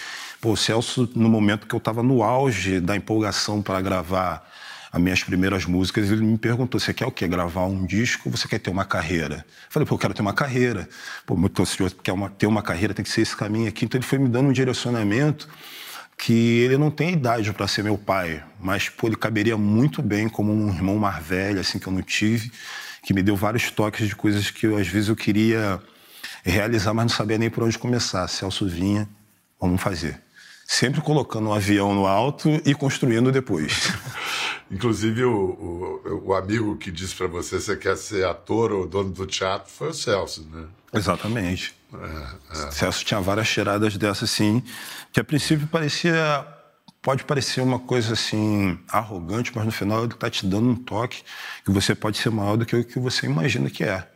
Pô, 0.41 0.53
o 0.53 0.57
Celso, 0.57 1.11
no 1.15 1.29
momento 1.29 1.67
que 1.67 1.75
eu 1.75 1.79
estava 1.79 2.03
no 2.03 2.23
auge 2.23 2.79
da 2.81 2.95
empolgação 2.95 3.63
para 3.63 3.81
gravar 3.81 4.49
as 4.93 5.01
minhas 5.01 5.25
primeiras 5.25 5.65
músicas, 5.65 6.11
ele 6.11 6.23
me 6.23 6.39
perguntou: 6.39 6.79
você 6.79 6.95
quer 6.95 7.07
o 7.07 7.11
quê? 7.11 7.27
Gravar 7.27 7.67
um 7.67 7.85
disco 7.85 8.29
ou 8.29 8.37
você 8.37 8.47
quer 8.47 8.59
ter 8.59 8.71
uma 8.71 8.85
carreira? 8.85 9.45
Eu 9.47 9.71
falei, 9.71 9.87
pô, 9.87 9.95
eu 9.95 9.99
quero 9.99 10.15
ter 10.15 10.23
uma 10.23 10.33
carreira. 10.33 10.89
Pô, 11.25 11.35
então, 11.39 11.65
se 11.65 11.77
quer 12.03 12.13
uma, 12.13 12.31
ter 12.31 12.47
uma 12.47 12.63
carreira, 12.63 12.95
tem 12.95 13.03
que 13.03 13.11
ser 13.11 13.23
esse 13.23 13.37
caminho 13.37 13.69
aqui. 13.69 13.85
Então 13.85 13.99
ele 13.99 14.07
foi 14.07 14.19
me 14.19 14.29
dando 14.29 14.49
um 14.49 14.53
direcionamento 14.53 15.49
que 16.17 16.61
ele 16.61 16.79
não 16.79 16.91
tem 16.91 17.13
idade 17.13 17.53
para 17.53 17.69
ser 17.69 17.85
meu 17.85 17.99
pai, 17.99 18.43
mas 18.59 18.89
pô, 18.89 19.07
ele 19.07 19.17
caberia 19.17 19.57
muito 19.57 20.03
bem 20.03 20.29
como 20.29 20.53
um 20.53 20.69
irmão 20.69 20.97
mais 20.97 21.25
velho, 21.25 21.61
assim, 21.61 21.79
que 21.79 21.87
eu 21.87 21.93
não 21.93 22.03
tive, 22.03 22.51
que 23.03 23.13
me 23.13 23.23
deu 23.23 23.37
vários 23.37 23.71
toques 23.71 24.09
de 24.09 24.17
coisas 24.17 24.51
que 24.51 24.67
eu, 24.67 24.77
às 24.77 24.89
vezes 24.89 25.09
eu 25.09 25.17
queria 25.17 25.81
realizar, 26.43 26.95
mas 26.95 27.05
não 27.05 27.17
sabia 27.17 27.39
nem 27.39 27.51
por 27.51 27.65
onde 27.65 27.79
começar. 27.79 28.27
Celso 28.29 28.67
vinha, 28.67 29.09
vamos 29.61 29.81
fazer. 29.81 30.21
Sempre 30.67 31.01
colocando 31.01 31.49
um 31.49 31.53
avião 31.53 31.95
no 31.95 32.07
alto 32.07 32.49
e 32.65 32.75
construindo 32.75 33.31
depois. 33.31 33.93
Inclusive, 34.69 35.25
o, 35.25 36.01
o, 36.05 36.23
o 36.27 36.35
amigo 36.35 36.77
que 36.77 36.91
disse 36.91 37.15
para 37.15 37.29
você 37.29 37.61
você 37.61 37.77
quer 37.77 37.97
ser 37.97 38.27
ator 38.27 38.73
ou 38.73 38.87
dono 38.87 39.11
do 39.11 39.27
teatro 39.27 39.71
foi 39.71 39.91
o 39.91 39.95
Celso, 39.95 40.45
né? 40.53 40.65
Exatamente. 40.93 41.73
É, 41.95 42.67
é. 42.67 42.71
Celso 42.73 43.05
tinha 43.05 43.21
várias 43.21 43.49
tiradas 43.49 43.97
dessas, 43.97 44.29
sim, 44.29 44.61
que 45.17 45.21
a 45.21 45.25
princípio 45.25 45.67
parecia. 45.67 46.47
Pode 47.01 47.25
parecer 47.25 47.63
uma 47.63 47.79
coisa 47.79 48.13
assim 48.13 48.79
arrogante, 48.87 49.51
mas 49.55 49.65
no 49.65 49.73
final 49.73 50.05
ele 50.05 50.13
está 50.13 50.29
te 50.29 50.45
dando 50.45 50.69
um 50.69 50.75
toque 50.75 51.23
que 51.65 51.71
você 51.71 51.95
pode 51.95 52.19
ser 52.19 52.29
maior 52.29 52.59
do 52.59 52.67
que 52.67 52.77
o 52.77 52.85
que 52.85 52.99
você 52.99 53.25
imagina 53.25 53.71
que 53.71 53.83
é. 53.83 54.07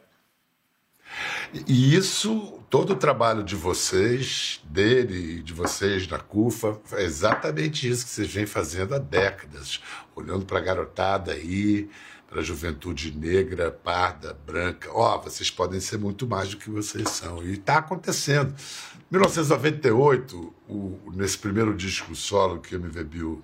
E 1.67 1.95
isso, 1.95 2.61
todo 2.69 2.93
o 2.93 2.97
trabalho 2.97 3.43
de 3.43 3.57
vocês, 3.57 4.61
dele 4.65 5.39
e 5.39 5.43
de 5.43 5.55
vocês 5.55 6.07
na 6.07 6.19
CUFA, 6.19 6.79
é 6.93 7.03
exatamente 7.03 7.89
isso 7.89 8.05
que 8.05 8.11
vocês 8.11 8.31
vêm 8.31 8.45
fazendo 8.45 8.95
há 8.95 8.99
décadas, 8.99 9.81
olhando 10.15 10.45
para 10.45 10.59
a 10.59 10.63
garotada 10.63 11.33
aí, 11.33 11.89
para 12.31 12.41
a 12.41 12.45
juventude 12.45 13.11
negra, 13.11 13.73
parda, 13.73 14.39
branca. 14.47 14.89
Ó, 14.93 15.17
oh, 15.17 15.23
vocês 15.23 15.51
podem 15.51 15.81
ser 15.81 15.99
muito 15.99 16.29
mais 16.29 16.51
do 16.51 16.59
que 16.59 16.71
vocês 16.71 17.11
são. 17.11 17.43
E 17.43 17.55
está 17.55 17.79
acontecendo. 17.79 18.55
Em 19.11 19.15
1998, 19.17 20.55
o, 20.69 20.99
nesse 21.13 21.37
primeiro 21.37 21.75
disco 21.75 22.15
solo 22.15 22.61
que 22.61 22.77
o 22.77 22.79
MV 22.79 23.03
Bill 23.03 23.43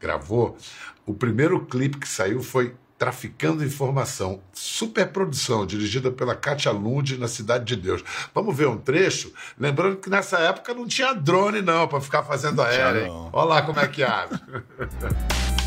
gravou, 0.00 0.56
o 1.04 1.12
primeiro 1.12 1.60
clipe 1.66 1.98
que 1.98 2.08
saiu 2.08 2.42
foi 2.42 2.74
Traficando 2.98 3.64
Informação, 3.64 4.40
superprodução, 4.52 5.66
dirigida 5.66 6.10
pela 6.10 6.34
Katia 6.34 6.70
Lund 6.70 7.18
na 7.18 7.28
Cidade 7.28 7.64
de 7.64 7.76
Deus. 7.76 8.02
Vamos 8.32 8.56
ver 8.56 8.68
um 8.68 8.78
trecho? 8.78 9.32
Lembrando 9.58 9.96
que 9.96 10.08
nessa 10.08 10.38
época 10.38 10.72
não 10.72 10.86
tinha 10.86 11.12
drone, 11.12 11.60
não, 11.60 11.86
para 11.86 12.00
ficar 12.00 12.22
fazendo 12.22 12.62
aéreo. 12.62 13.28
Olha 13.32 13.48
lá 13.48 13.62
como 13.62 13.80
é 13.80 13.88
que 13.88 14.02
abre. 14.02 14.40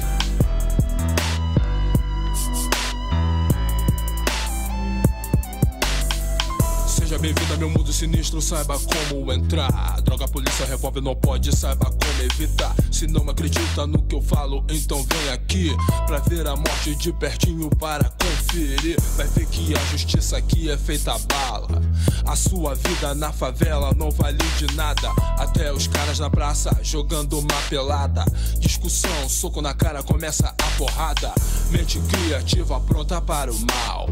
Seja 7.06 7.20
bem-vindo 7.20 7.56
meu 7.60 7.70
mundo 7.70 7.94
sinistro, 7.94 8.42
saiba 8.42 8.80
como 8.80 9.32
entrar. 9.32 10.02
Droga, 10.02 10.28
polícia, 10.28 10.66
revólver 10.66 11.02
não 11.02 11.16
pode, 11.16 11.56
saiba 11.56 11.86
como 11.86 12.24
evitar. 12.34 12.76
Se 12.92 13.06
não 13.06 13.30
acredita 13.30 13.86
no 13.86 14.02
que 14.02 14.16
eu 14.16 14.24
falo, 14.24 14.66
então 14.72 15.04
vem 15.04 15.30
aqui 15.32 15.70
pra 16.08 16.18
ver 16.18 16.48
a 16.48 16.56
morte 16.56 16.96
de 16.96 17.14
pertinho 17.14 17.70
para 17.70 18.06
conferir. 18.10 19.00
Vai 19.16 19.28
ver 19.28 19.46
que 19.46 19.78
a 19.78 19.86
justiça 19.92 20.38
aqui 20.38 20.68
é 20.68 20.76
feita 20.78 21.16
bala. 21.20 21.80
A 22.26 22.36
sua 22.36 22.76
vida 22.76 23.14
na 23.14 23.32
favela 23.32 23.94
não 23.94 24.12
vale 24.12 24.38
de 24.58 24.74
nada. 24.76 25.10
Até 25.38 25.72
os 25.72 25.88
caras 25.88 26.20
na 26.20 26.30
praça 26.30 26.76
jogando 26.82 27.40
uma 27.40 27.62
pelada. 27.70 28.26
Discussão, 28.60 29.30
soco 29.30 29.62
na 29.62 29.74
cara, 29.74 30.02
começa 30.04 30.48
a 30.48 30.78
porrada. 30.78 31.34
Mente 31.70 32.00
criativa 32.00 32.80
pronta 32.80 33.22
para 33.22 33.52
o 33.52 33.60
mal. 33.60 34.08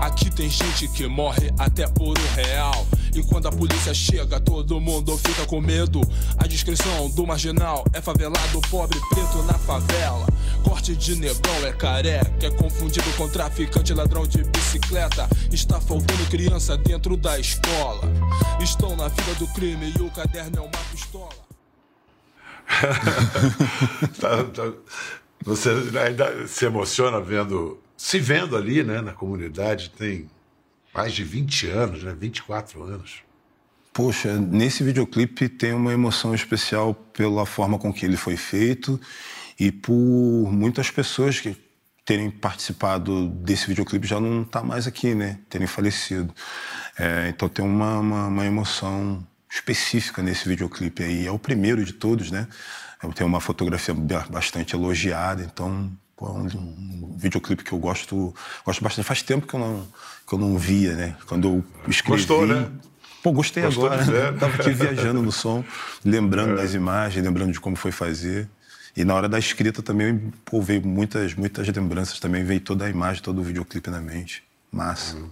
Aqui 0.00 0.30
tem 0.30 0.50
gente 0.50 0.88
que 0.88 1.06
morre 1.06 1.52
até 1.58 1.86
por 1.86 2.18
um 2.18 2.34
real. 2.34 2.86
E 3.14 3.22
quando 3.22 3.46
a 3.46 3.52
polícia 3.52 3.92
chega, 3.92 4.40
todo 4.40 4.80
mundo 4.80 5.16
fica 5.18 5.44
com 5.46 5.60
medo. 5.60 6.00
A 6.38 6.46
descrição 6.46 7.10
do 7.10 7.26
marginal 7.26 7.84
é 7.92 8.00
favelado, 8.00 8.60
pobre 8.70 8.98
preto 9.10 9.42
na 9.42 9.54
favela. 9.54 10.26
Corte 10.64 10.96
de 10.96 11.16
negão 11.16 11.66
é 11.66 11.72
careca, 11.72 12.46
é 12.46 12.50
confundido 12.50 13.10
com 13.16 13.28
traficante, 13.28 13.92
ladrão 13.92 14.26
de 14.26 14.42
bicicleta. 14.44 15.28
Está 15.50 15.80
faltando 15.80 16.24
criança 16.30 16.76
dentro 16.78 17.16
da 17.16 17.38
escola. 17.38 18.02
Estão 18.60 18.96
na 18.96 19.08
vida 19.08 19.34
do 19.34 19.46
crime 19.48 19.92
e 19.98 20.02
o 20.02 20.10
caderno 20.10 20.58
é 20.58 20.60
uma 20.60 20.84
pistola. 20.90 21.42
tá, 24.18 24.44
tá. 24.44 24.72
Você 25.44 25.70
ainda 25.98 26.46
se 26.46 26.64
emociona 26.64 27.20
vendo, 27.20 27.78
se 27.96 28.18
vendo 28.18 28.56
ali, 28.56 28.82
né, 28.82 29.00
na 29.00 29.12
comunidade, 29.12 29.90
tem 29.90 30.30
mais 30.94 31.12
de 31.12 31.24
20 31.24 31.68
anos, 31.68 32.02
né? 32.02 32.14
24 32.18 32.82
anos. 32.82 33.22
Poxa, 33.92 34.38
nesse 34.38 34.82
videoclipe 34.82 35.48
tem 35.48 35.74
uma 35.74 35.92
emoção 35.92 36.34
especial 36.34 36.94
pela 36.94 37.44
forma 37.44 37.78
com 37.78 37.92
que 37.92 38.06
ele 38.06 38.16
foi 38.16 38.36
feito 38.36 38.98
e 39.58 39.70
por 39.70 39.92
muitas 40.50 40.90
pessoas 40.90 41.38
que 41.38 41.54
terem 42.04 42.30
participado 42.30 43.28
desse 43.28 43.66
videoclipe 43.66 44.06
já 44.06 44.18
não 44.18 44.44
tá 44.44 44.62
mais 44.62 44.86
aqui, 44.86 45.14
né? 45.14 45.38
Terem 45.48 45.66
falecido. 45.66 46.34
É, 46.98 47.28
então 47.28 47.48
tem 47.48 47.64
uma, 47.64 47.98
uma, 47.98 48.26
uma, 48.26 48.46
emoção 48.46 49.26
específica 49.50 50.22
nesse 50.22 50.48
videoclipe 50.48 51.02
aí. 51.02 51.26
É 51.26 51.30
o 51.30 51.38
primeiro 51.38 51.84
de 51.84 51.92
todos, 51.92 52.30
né? 52.30 52.48
Tem 53.14 53.26
uma 53.26 53.40
fotografia 53.40 53.94
bastante 54.30 54.74
elogiada, 54.74 55.42
então 55.42 55.90
pô, 56.22 56.28
é 56.28 56.30
um, 56.30 56.44
um 56.44 57.16
videoclipe 57.16 57.64
que 57.64 57.72
eu 57.72 57.78
gosto, 57.78 58.32
gosto 58.64 58.82
bastante. 58.82 59.04
Faz 59.04 59.22
tempo 59.22 59.46
que 59.46 59.54
eu 59.54 59.60
não 59.60 59.86
que 60.26 60.34
eu 60.34 60.38
não 60.38 60.56
via, 60.56 60.94
né? 60.94 61.16
Quando 61.26 61.48
eu 61.48 61.64
escrevi. 61.88 62.18
Gostou, 62.18 62.46
né? 62.46 62.70
Pô, 63.22 63.32
gostei 63.32 63.64
Gostou 63.64 63.86
agora. 63.86 64.04
Né? 64.04 64.38
Tava 64.38 64.54
aqui 64.54 64.70
viajando 64.70 65.20
no 65.20 65.32
som, 65.32 65.64
lembrando 66.04 66.52
é. 66.52 66.56
das 66.56 66.74
imagens, 66.74 67.24
lembrando 67.24 67.52
de 67.52 67.60
como 67.60 67.74
foi 67.74 67.90
fazer. 67.90 68.48
E 68.96 69.04
na 69.04 69.14
hora 69.14 69.28
da 69.28 69.38
escrita 69.38 69.82
também 69.82 70.32
pô, 70.44 70.60
veio 70.60 70.86
muitas, 70.86 71.34
muitas 71.34 71.66
lembranças 71.68 72.20
também, 72.20 72.44
veio 72.44 72.60
toda 72.60 72.84
a 72.84 72.90
imagem, 72.90 73.22
todo 73.22 73.40
o 73.40 73.44
videoclipe 73.44 73.90
na 73.90 74.00
mente. 74.00 74.44
Massa. 74.70 75.16
Uhum. 75.16 75.28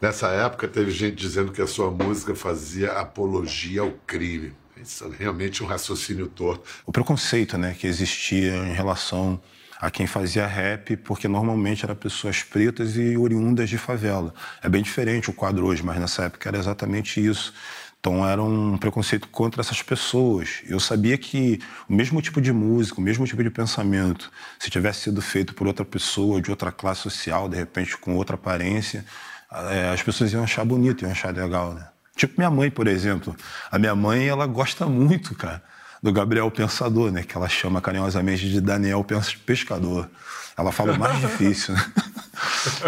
Nessa 0.00 0.28
época 0.28 0.68
teve 0.68 0.90
gente 0.90 1.16
dizendo 1.16 1.52
que 1.52 1.62
a 1.62 1.66
sua 1.66 1.90
música 1.90 2.34
fazia 2.34 2.92
apologia 2.92 3.82
ao 3.82 3.92
crime. 4.06 4.52
Isso 4.76 5.04
é 5.04 5.16
realmente 5.18 5.62
um 5.62 5.66
raciocínio 5.66 6.26
torto. 6.26 6.64
O 6.84 6.92
preconceito 6.92 7.56
né, 7.56 7.74
que 7.78 7.86
existia 7.86 8.56
em 8.56 8.72
relação 8.72 9.40
a 9.80 9.90
quem 9.90 10.06
fazia 10.06 10.46
rap, 10.46 10.96
porque 10.98 11.28
normalmente 11.28 11.84
eram 11.84 11.94
pessoas 11.94 12.42
pretas 12.42 12.96
e 12.96 13.16
oriundas 13.16 13.68
de 13.68 13.78
favela. 13.78 14.32
É 14.62 14.68
bem 14.68 14.82
diferente 14.82 15.30
o 15.30 15.32
quadro 15.32 15.66
hoje, 15.66 15.82
mas 15.82 15.98
nessa 15.98 16.24
época 16.24 16.48
era 16.48 16.58
exatamente 16.58 17.24
isso. 17.24 17.52
Então 18.00 18.26
era 18.26 18.42
um 18.42 18.76
preconceito 18.76 19.26
contra 19.28 19.62
essas 19.62 19.82
pessoas. 19.82 20.62
Eu 20.66 20.78
sabia 20.78 21.16
que 21.16 21.58
o 21.88 21.92
mesmo 21.94 22.20
tipo 22.20 22.40
de 22.40 22.52
música, 22.52 23.00
o 23.00 23.02
mesmo 23.02 23.26
tipo 23.26 23.42
de 23.42 23.50
pensamento, 23.50 24.30
se 24.58 24.68
tivesse 24.68 25.00
sido 25.00 25.22
feito 25.22 25.54
por 25.54 25.66
outra 25.66 25.84
pessoa 25.84 26.40
de 26.40 26.50
outra 26.50 26.70
classe 26.70 27.00
social, 27.00 27.48
de 27.48 27.56
repente 27.56 27.96
com 27.96 28.14
outra 28.14 28.34
aparência, 28.34 29.04
é, 29.70 29.88
as 29.88 30.02
pessoas 30.02 30.32
iam 30.32 30.44
achar 30.44 30.64
bonito, 30.64 31.02
iam 31.02 31.10
achar 31.10 31.34
legal, 31.34 31.72
né? 31.72 31.88
Tipo 32.14 32.34
minha 32.36 32.50
mãe, 32.50 32.70
por 32.70 32.86
exemplo. 32.86 33.34
A 33.70 33.78
minha 33.78 33.94
mãe, 33.94 34.28
ela 34.28 34.46
gosta 34.46 34.86
muito, 34.86 35.34
cara 35.34 35.62
do 36.04 36.12
Gabriel 36.12 36.50
Pensador, 36.50 37.10
né? 37.10 37.22
Que 37.22 37.34
ela 37.34 37.48
chama 37.48 37.80
carinhosamente 37.80 38.46
de 38.46 38.60
Daniel 38.60 39.02
Pescador. 39.46 40.06
Ela 40.54 40.70
fala 40.70 40.92
o 40.92 40.98
mais 40.98 41.18
difícil, 41.18 41.72
né? 41.72 41.82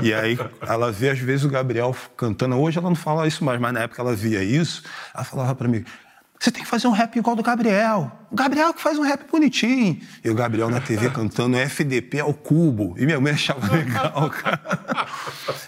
E 0.02 0.12
aí 0.12 0.38
ela 0.66 0.90
vê 0.90 1.10
às 1.10 1.18
vezes 1.18 1.44
o 1.44 1.48
Gabriel 1.48 1.94
cantando. 2.16 2.56
Hoje 2.56 2.78
ela 2.78 2.88
não 2.88 2.96
fala 2.96 3.26
isso 3.26 3.44
mais, 3.44 3.60
mas 3.60 3.72
na 3.72 3.80
época 3.80 4.02
ela 4.02 4.14
via 4.14 4.42
isso. 4.42 4.82
Ela 5.14 5.24
falava 5.24 5.54
para 5.54 5.68
mim: 5.68 5.84
você 6.38 6.50
tem 6.50 6.62
que 6.62 6.68
fazer 6.68 6.86
um 6.86 6.92
rap 6.92 7.16
igual 7.16 7.34
do 7.34 7.42
Gabriel. 7.42 8.12
O 8.30 8.36
Gabriel 8.36 8.74
que 8.74 8.82
faz 8.82 8.98
um 8.98 9.02
rap 9.02 9.30
bonitinho. 9.30 10.00
E 10.22 10.28
o 10.28 10.34
Gabriel 10.34 10.68
na 10.68 10.80
TV 10.80 11.08
cantando 11.10 11.56
FDP 11.56 12.20
ao 12.20 12.34
cubo. 12.34 12.94
E 12.98 13.06
minha 13.06 13.18
mãe 13.18 13.32
achava 13.32 13.66
legal, 13.74 14.30
cara. 14.30 15.06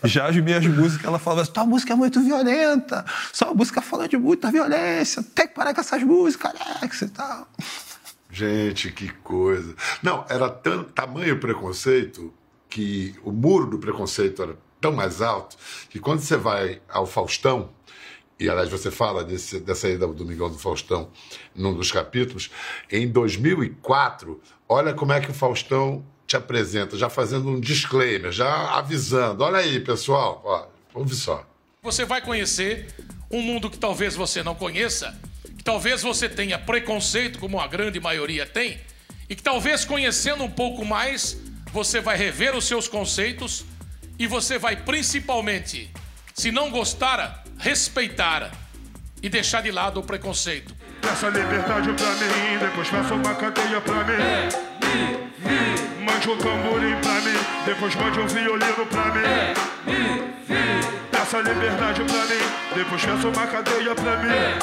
Já 0.05 0.29
as 0.29 0.37
minhas 0.37 0.67
músicas, 0.67 1.07
ela 1.07 1.19
falava 1.19 1.43
assim, 1.43 1.53
tua 1.53 1.65
música 1.65 1.93
é 1.95 1.97
muito 1.97 2.21
violenta. 2.21 3.05
Sua 3.33 3.55
música 3.55 3.81
fala 3.81 4.07
de 4.07 4.17
muita 4.19 4.51
violência. 4.51 5.23
Tem 5.23 5.49
que 5.49 5.55
parar 5.55 5.75
com 5.75 5.81
essas 5.81 6.03
músicas, 6.03 6.53
Alex 6.61 7.03
e 7.03 7.09
tal. 7.09 7.49
Gente, 8.31 8.93
que 8.93 9.09
coisa. 9.09 9.75
Não, 10.03 10.25
era 10.29 10.51
tão, 10.51 10.85
tamanho 10.85 11.41
preconceito 11.41 12.33
que 12.69 13.15
o 13.25 13.33
muro 13.33 13.67
do 13.67 13.79
preconceito 13.79 14.43
era 14.43 14.57
tão 14.81 14.93
mais 14.93 15.23
alto 15.23 15.57
que 15.89 15.99
quando 15.99 16.21
você 16.21 16.37
vai 16.37 16.81
ao 16.89 17.07
Faustão, 17.07 17.71
e 18.39 18.49
aliás 18.49 18.69
você 18.69 18.91
fala 18.91 19.25
desse, 19.25 19.59
dessa 19.59 19.89
ida 19.89 20.07
do 20.07 20.15
Domingão 20.15 20.49
do 20.49 20.59
Faustão 20.59 21.11
num 21.55 21.75
dos 21.75 21.91
capítulos, 21.91 22.51
em 22.91 23.09
2004, 23.09 24.41
olha 24.69 24.95
como 24.95 25.13
é 25.13 25.21
que 25.21 25.31
o 25.31 25.35
Faustão 25.35 26.05
te 26.27 26.37
apresenta, 26.37 26.97
já 26.97 27.09
fazendo 27.09 27.49
um 27.49 27.59
disclaimer, 27.59 28.31
já 28.31 28.77
avisando. 28.77 29.43
Olha 29.43 29.59
aí, 29.59 29.81
pessoal, 29.81 30.43
ó, 30.45 30.67
ouve 30.95 31.15
só. 31.15 31.45
Você 31.83 32.05
vai 32.05 32.21
conhecer 32.21 32.87
um 33.31 33.41
mundo 33.41 33.71
que 33.71 33.79
talvez 33.79 34.15
você 34.15 34.43
não 34.43 34.55
conheça, 34.55 35.19
que 35.57 35.65
talvez 35.65 36.03
você 36.03 36.29
tenha 36.29 36.59
preconceito, 36.59 37.39
como 37.39 37.59
a 37.59 37.67
grande 37.67 37.99
maioria 37.99 38.47
tem, 38.47 38.79
e 39.29 39.35
que 39.35 39.43
talvez 39.43 39.85
conhecendo 39.85 40.45
um 40.45 40.51
pouco 40.51 40.85
mais, 40.85 41.39
você 41.73 42.01
vai 42.01 42.17
rever 42.17 42.55
os 42.55 42.67
seus 42.67 42.87
conceitos 42.87 43.65
e 44.19 44.27
você 44.27 44.59
vai 44.59 44.77
principalmente, 44.77 45.91
se 46.35 46.53
não 46.53 46.71
gostar, 46.71 47.45
respeitar 47.59 48.51
e 49.23 49.29
deixar 49.29 49.63
de 49.63 49.71
lado 49.71 50.01
o 50.01 50.03
preconceito. 50.03 50.75
Peça 51.01 51.29
liberdade 51.29 51.93
pra 51.93 52.11
mim, 52.13 52.59
depois 52.61 52.89
peça 52.89 53.15
uma 53.15 53.35
cadeia 53.35 53.81
pra 53.81 54.05
mim. 54.05 54.13
É. 54.13 54.49
Mande 56.05 56.31
um 56.31 56.37
tamborim 56.39 56.97
pra 57.01 57.15
mim, 57.21 57.39
depois 57.65 57.95
mande 57.95 58.21
um 58.21 58.27
violino 58.27 58.87
pra 58.87 59.05
mim. 59.07 59.21
É, 59.21 59.55
Peça 61.11 61.39
liberdade 61.39 62.03
pra 62.05 62.25
mim, 62.25 62.43
depois 62.75 63.05
peça 63.05 63.29
uma 63.29 63.47
cadeia 63.47 63.95
pra 63.95 64.17
mim. 64.17 64.31
É, 64.31 64.59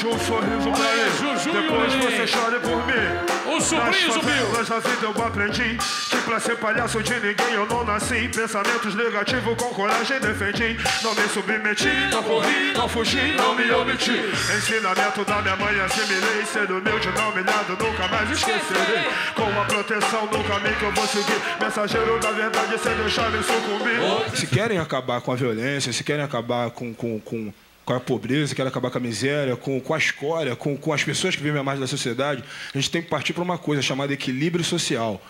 Mande 0.00 0.16
um 0.16 0.18
sorriso 0.18 0.70
pra 0.72 1.52
mim, 1.52 1.60
depois 1.60 1.94
você 1.94 2.26
chore 2.26 2.58
por 2.60 2.86
mim. 2.86 3.54
O 3.54 3.60
sobrinho 3.60 4.12
subiu. 4.12 4.48
Nas 4.56 4.68
vida 4.68 5.06
eu 5.06 5.24
aprendi 5.26 5.78
que 6.10 6.16
pra 6.24 6.40
ser 6.40 6.56
palhaço 6.56 7.02
de 7.02 7.14
ninguém 7.14 7.52
eu 7.52 7.66
não 7.66 7.84
nasci. 7.84 8.28
Pensamentos 8.28 8.94
negativos 8.94 9.54
com 9.58 9.74
coragem 9.74 10.18
defendi. 10.20 10.78
Não 11.02 11.14
me 11.14 11.28
submeti, 11.28 11.88
não 12.10 12.22
corri, 12.22 12.72
não 12.74 12.88
fugi, 12.88 13.32
não 13.36 13.54
me 13.54 13.70
omiti. 13.72 14.18
Ensinamento 14.56 15.22
da 15.26 15.42
minha 15.42 15.56
mãe 15.56 15.80
assimilei. 15.80 16.46
Ser 16.46 16.70
humilde, 16.70 17.08
não 17.18 17.30
humilhado, 17.30 17.76
nunca 17.78 18.08
mais 18.08 18.30
esquecerei. 18.30 19.04
Com 19.34 19.60
a 19.60 19.64
proteção 19.66 20.26
no 20.26 20.42
caminho 20.44 20.76
que 20.76 20.84
eu 20.84 20.92
vou 20.92 21.06
seguir. 21.06 21.42
Mensageiro 21.60 22.18
da 22.20 22.30
verdade 22.32 22.78
sem 22.78 22.94
deixar 22.94 23.30
me 23.30 23.42
sucumbir. 23.42 24.36
Se 24.36 24.46
querem 24.46 24.78
acabar 24.78 25.20
com 25.20 25.32
a 25.32 25.36
violência, 25.36 25.92
se 25.92 26.02
querem 26.02 26.24
acabar 26.24 26.70
com, 26.70 26.94
com, 26.94 27.20
com 27.20 27.52
com 27.90 27.96
a 27.96 28.00
pobreza, 28.00 28.54
quer 28.54 28.64
acabar 28.64 28.88
com 28.88 28.98
a 28.98 29.00
miséria, 29.00 29.56
com, 29.56 29.80
com 29.80 29.92
a 29.92 29.98
escória, 29.98 30.54
com, 30.54 30.76
com 30.76 30.92
as 30.92 31.02
pessoas 31.02 31.34
que 31.34 31.42
vivem 31.42 31.60
à 31.60 31.64
margem 31.64 31.80
da 31.80 31.88
sociedade, 31.88 32.44
a 32.72 32.78
gente 32.78 32.88
tem 32.88 33.02
que 33.02 33.08
partir 33.08 33.32
para 33.32 33.42
uma 33.42 33.58
coisa 33.58 33.82
chamada 33.82 34.12
equilíbrio 34.12 34.64
social. 34.64 35.20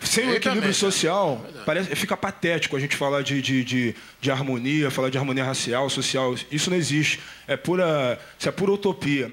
Sem 0.00 0.28
o 0.28 0.34
equilíbrio 0.34 0.74
social, 0.74 1.44
parece, 1.64 1.94
fica 1.94 2.16
patético 2.16 2.76
a 2.76 2.80
gente 2.80 2.96
falar 2.96 3.22
de, 3.22 3.40
de, 3.40 3.64
de, 3.64 3.94
de, 4.20 4.30
harmonia, 4.32 4.90
falar 4.90 5.10
de 5.10 5.18
harmonia 5.18 5.44
racial, 5.44 5.88
social. 5.90 6.34
Isso 6.50 6.70
não 6.70 6.76
existe. 6.76 7.20
É 7.46 7.56
pura, 7.56 8.18
isso 8.36 8.48
é 8.48 8.52
pura 8.52 8.72
utopia. 8.72 9.32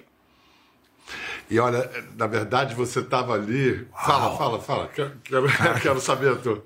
E 1.49 1.59
olha, 1.59 1.89
na 2.15 2.27
verdade 2.27 2.75
você 2.75 2.99
estava 2.99 3.33
ali. 3.33 3.85
Fala, 4.05 4.27
Uau. 4.27 4.37
fala, 4.37 4.59
fala. 4.59 4.87
Quero, 4.93 5.11
quero, 5.23 5.47
quero 5.81 5.99
saber, 5.99 6.35
tu. 6.37 6.63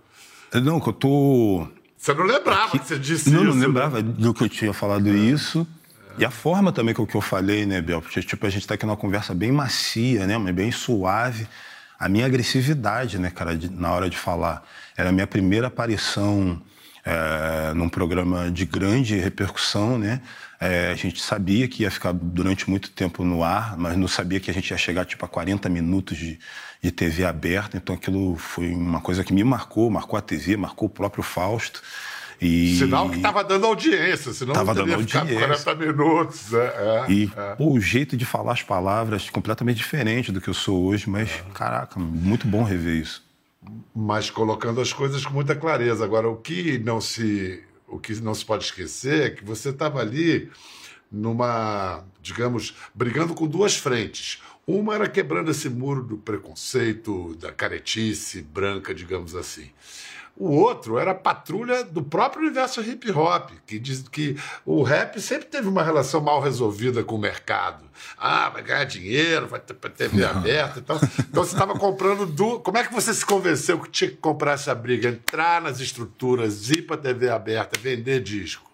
Não, 0.53 0.79
que 0.79 0.89
eu 0.89 0.93
tô. 0.93 1.67
Você 1.97 2.13
não 2.13 2.23
lembrava 2.23 2.67
Aqui... 2.67 2.79
que 2.79 2.87
você 2.87 2.99
disse 2.99 3.29
não, 3.29 3.39
isso? 3.39 3.47
Não, 3.47 3.55
não 3.55 3.67
lembrava 3.67 4.01
do 4.01 4.33
que 4.33 4.43
eu 4.43 4.49
tinha 4.49 4.73
falado 4.73 5.07
é. 5.09 5.11
isso. 5.11 5.67
E 6.19 6.25
a 6.25 6.29
forma 6.29 6.73
também 6.73 6.93
que 6.93 7.15
eu 7.15 7.21
falei, 7.21 7.65
né, 7.65 7.79
Bel? 7.79 8.01
Porque, 8.01 8.21
tipo, 8.21 8.45
a 8.45 8.49
gente 8.49 8.67
tá 8.67 8.73
aqui 8.73 8.85
numa 8.85 8.97
conversa 8.97 9.33
bem 9.33 9.53
macia, 9.53 10.27
né, 10.27 10.37
mas 10.37 10.53
bem 10.53 10.69
suave. 10.69 11.47
A 11.97 12.09
minha 12.09 12.25
agressividade, 12.25 13.17
né, 13.17 13.29
cara, 13.29 13.55
de, 13.55 13.69
na 13.69 13.93
hora 13.93 14.09
de 14.09 14.17
falar. 14.17 14.61
Era 14.97 15.09
a 15.09 15.11
minha 15.13 15.25
primeira 15.25 15.67
aparição 15.67 16.61
é, 17.05 17.73
num 17.73 17.87
programa 17.87 18.51
de 18.51 18.65
grande 18.65 19.15
repercussão, 19.15 19.97
né? 19.97 20.21
É, 20.59 20.91
a 20.91 20.95
gente 20.95 21.21
sabia 21.21 21.69
que 21.69 21.83
ia 21.83 21.91
ficar 21.91 22.11
durante 22.11 22.69
muito 22.69 22.89
tempo 22.91 23.23
no 23.23 23.41
ar, 23.41 23.77
mas 23.77 23.95
não 23.95 24.09
sabia 24.09 24.41
que 24.41 24.51
a 24.51 24.53
gente 24.53 24.69
ia 24.71 24.77
chegar, 24.77 25.05
tipo, 25.05 25.23
a 25.23 25.27
40 25.29 25.69
minutos 25.69 26.17
de, 26.17 26.37
de 26.81 26.91
TV 26.91 27.23
aberta. 27.23 27.77
Então, 27.77 27.95
aquilo 27.95 28.35
foi 28.35 28.73
uma 28.73 28.99
coisa 28.99 29.23
que 29.23 29.31
me 29.31 29.43
marcou, 29.45 29.89
marcou 29.89 30.19
a 30.19 30.21
TV, 30.21 30.57
marcou 30.57 30.89
o 30.89 30.91
próprio 30.91 31.23
Fausto. 31.23 31.81
E... 32.41 32.77
Sinal 32.77 33.09
que 33.09 33.17
estava 33.17 33.43
dando 33.43 33.65
audiência, 33.65 34.31
senão 34.31 34.53
tava 34.53 34.73
não 34.73 34.85
teria 34.85 34.97
dando 34.97 35.17
audiência. 35.17 35.65
40 35.65 35.75
minutos. 35.75 36.51
Né? 36.51 36.65
É, 36.65 37.11
e 37.11 37.31
é. 37.35 37.55
Pô, 37.55 37.73
o 37.73 37.81
jeito 37.81 38.15
de 38.15 38.25
falar 38.25 38.53
as 38.53 38.63
palavras 38.63 39.29
completamente 39.29 39.77
diferente 39.77 40.31
do 40.31 40.39
que 40.39 40.47
eu 40.47 40.53
sou 40.53 40.85
hoje, 40.85 41.09
mas, 41.09 41.29
é. 41.29 41.51
caraca, 41.53 41.99
muito 41.99 42.47
bom 42.47 42.63
rever 42.63 43.01
isso. 43.01 43.27
Mas 43.93 44.29
colocando 44.29 44.79
as 44.79 44.93
coisas 44.93 45.25
com 45.25 45.33
muita 45.33 45.55
clareza. 45.55 46.05
Agora, 46.05 46.29
o 46.29 46.37
que 46.37 46.79
não 46.79 47.01
se, 47.01 47.61
o 47.87 47.99
que 47.99 48.13
não 48.21 48.33
se 48.33 48.45
pode 48.45 48.63
esquecer 48.63 49.21
é 49.23 49.29
que 49.29 49.43
você 49.43 49.69
estava 49.69 49.99
ali 49.99 50.49
numa, 51.11 52.03
digamos, 52.21 52.75
brigando 52.93 53.33
com 53.33 53.47
duas 53.47 53.75
frentes. 53.75 54.41
Uma 54.65 54.95
era 54.95 55.09
quebrando 55.09 55.49
esse 55.49 55.67
muro 55.67 56.03
do 56.03 56.17
preconceito, 56.17 57.35
da 57.35 57.51
caretice 57.51 58.41
branca, 58.41 58.93
digamos 58.93 59.35
assim. 59.35 59.71
O 60.39 60.51
outro 60.51 60.97
era 60.97 61.11
a 61.11 61.15
patrulha 61.15 61.83
do 61.83 62.01
próprio 62.01 62.43
universo 62.43 62.79
hip 62.81 63.11
hop, 63.11 63.49
que 63.67 63.77
diz 63.77 64.07
que 64.07 64.37
o 64.65 64.83
rap 64.83 65.19
sempre 65.19 65.47
teve 65.47 65.67
uma 65.67 65.83
relação 65.83 66.21
mal 66.21 66.39
resolvida 66.39 67.03
com 67.03 67.15
o 67.15 67.19
mercado. 67.19 67.83
Ah, 68.17 68.47
vai 68.47 68.63
ganhar 68.63 68.85
dinheiro, 68.85 69.47
vai 69.47 69.59
ter 69.59 69.73
TV 69.73 70.23
aberta 70.23 70.79
e 70.79 70.81
tal. 70.81 70.97
Então 71.19 71.43
você 71.43 71.53
estava 71.53 71.77
comprando. 71.77 72.25
Du... 72.25 72.61
Como 72.61 72.77
é 72.77 72.85
que 72.85 72.93
você 72.93 73.13
se 73.13 73.25
convenceu 73.25 73.77
que 73.81 73.89
tinha 73.89 74.09
que 74.09 74.15
comprar 74.15 74.53
essa 74.53 74.73
briga? 74.73 75.09
Entrar 75.09 75.61
nas 75.61 75.81
estruturas, 75.81 76.69
ir 76.69 76.83
para 76.83 76.95
TV 76.95 77.29
aberta, 77.29 77.77
vender 77.77 78.21
disco? 78.21 78.68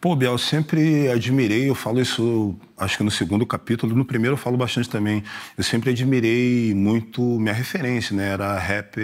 Pô, 0.00 0.14
Biel, 0.14 0.36
sempre 0.38 1.08
admirei, 1.10 1.68
eu 1.68 1.74
falo 1.74 2.00
isso 2.00 2.54
acho 2.76 2.98
que 2.98 3.02
no 3.02 3.10
segundo 3.10 3.46
capítulo, 3.46 3.96
no 3.96 4.04
primeiro 4.04 4.34
eu 4.34 4.38
falo 4.38 4.56
bastante 4.56 4.88
também. 4.88 5.24
Eu 5.56 5.64
sempre 5.64 5.90
admirei 5.90 6.74
muito 6.74 7.22
minha 7.40 7.54
referência, 7.54 8.14
né? 8.14 8.28
Era 8.28 8.58
rap 8.58 9.00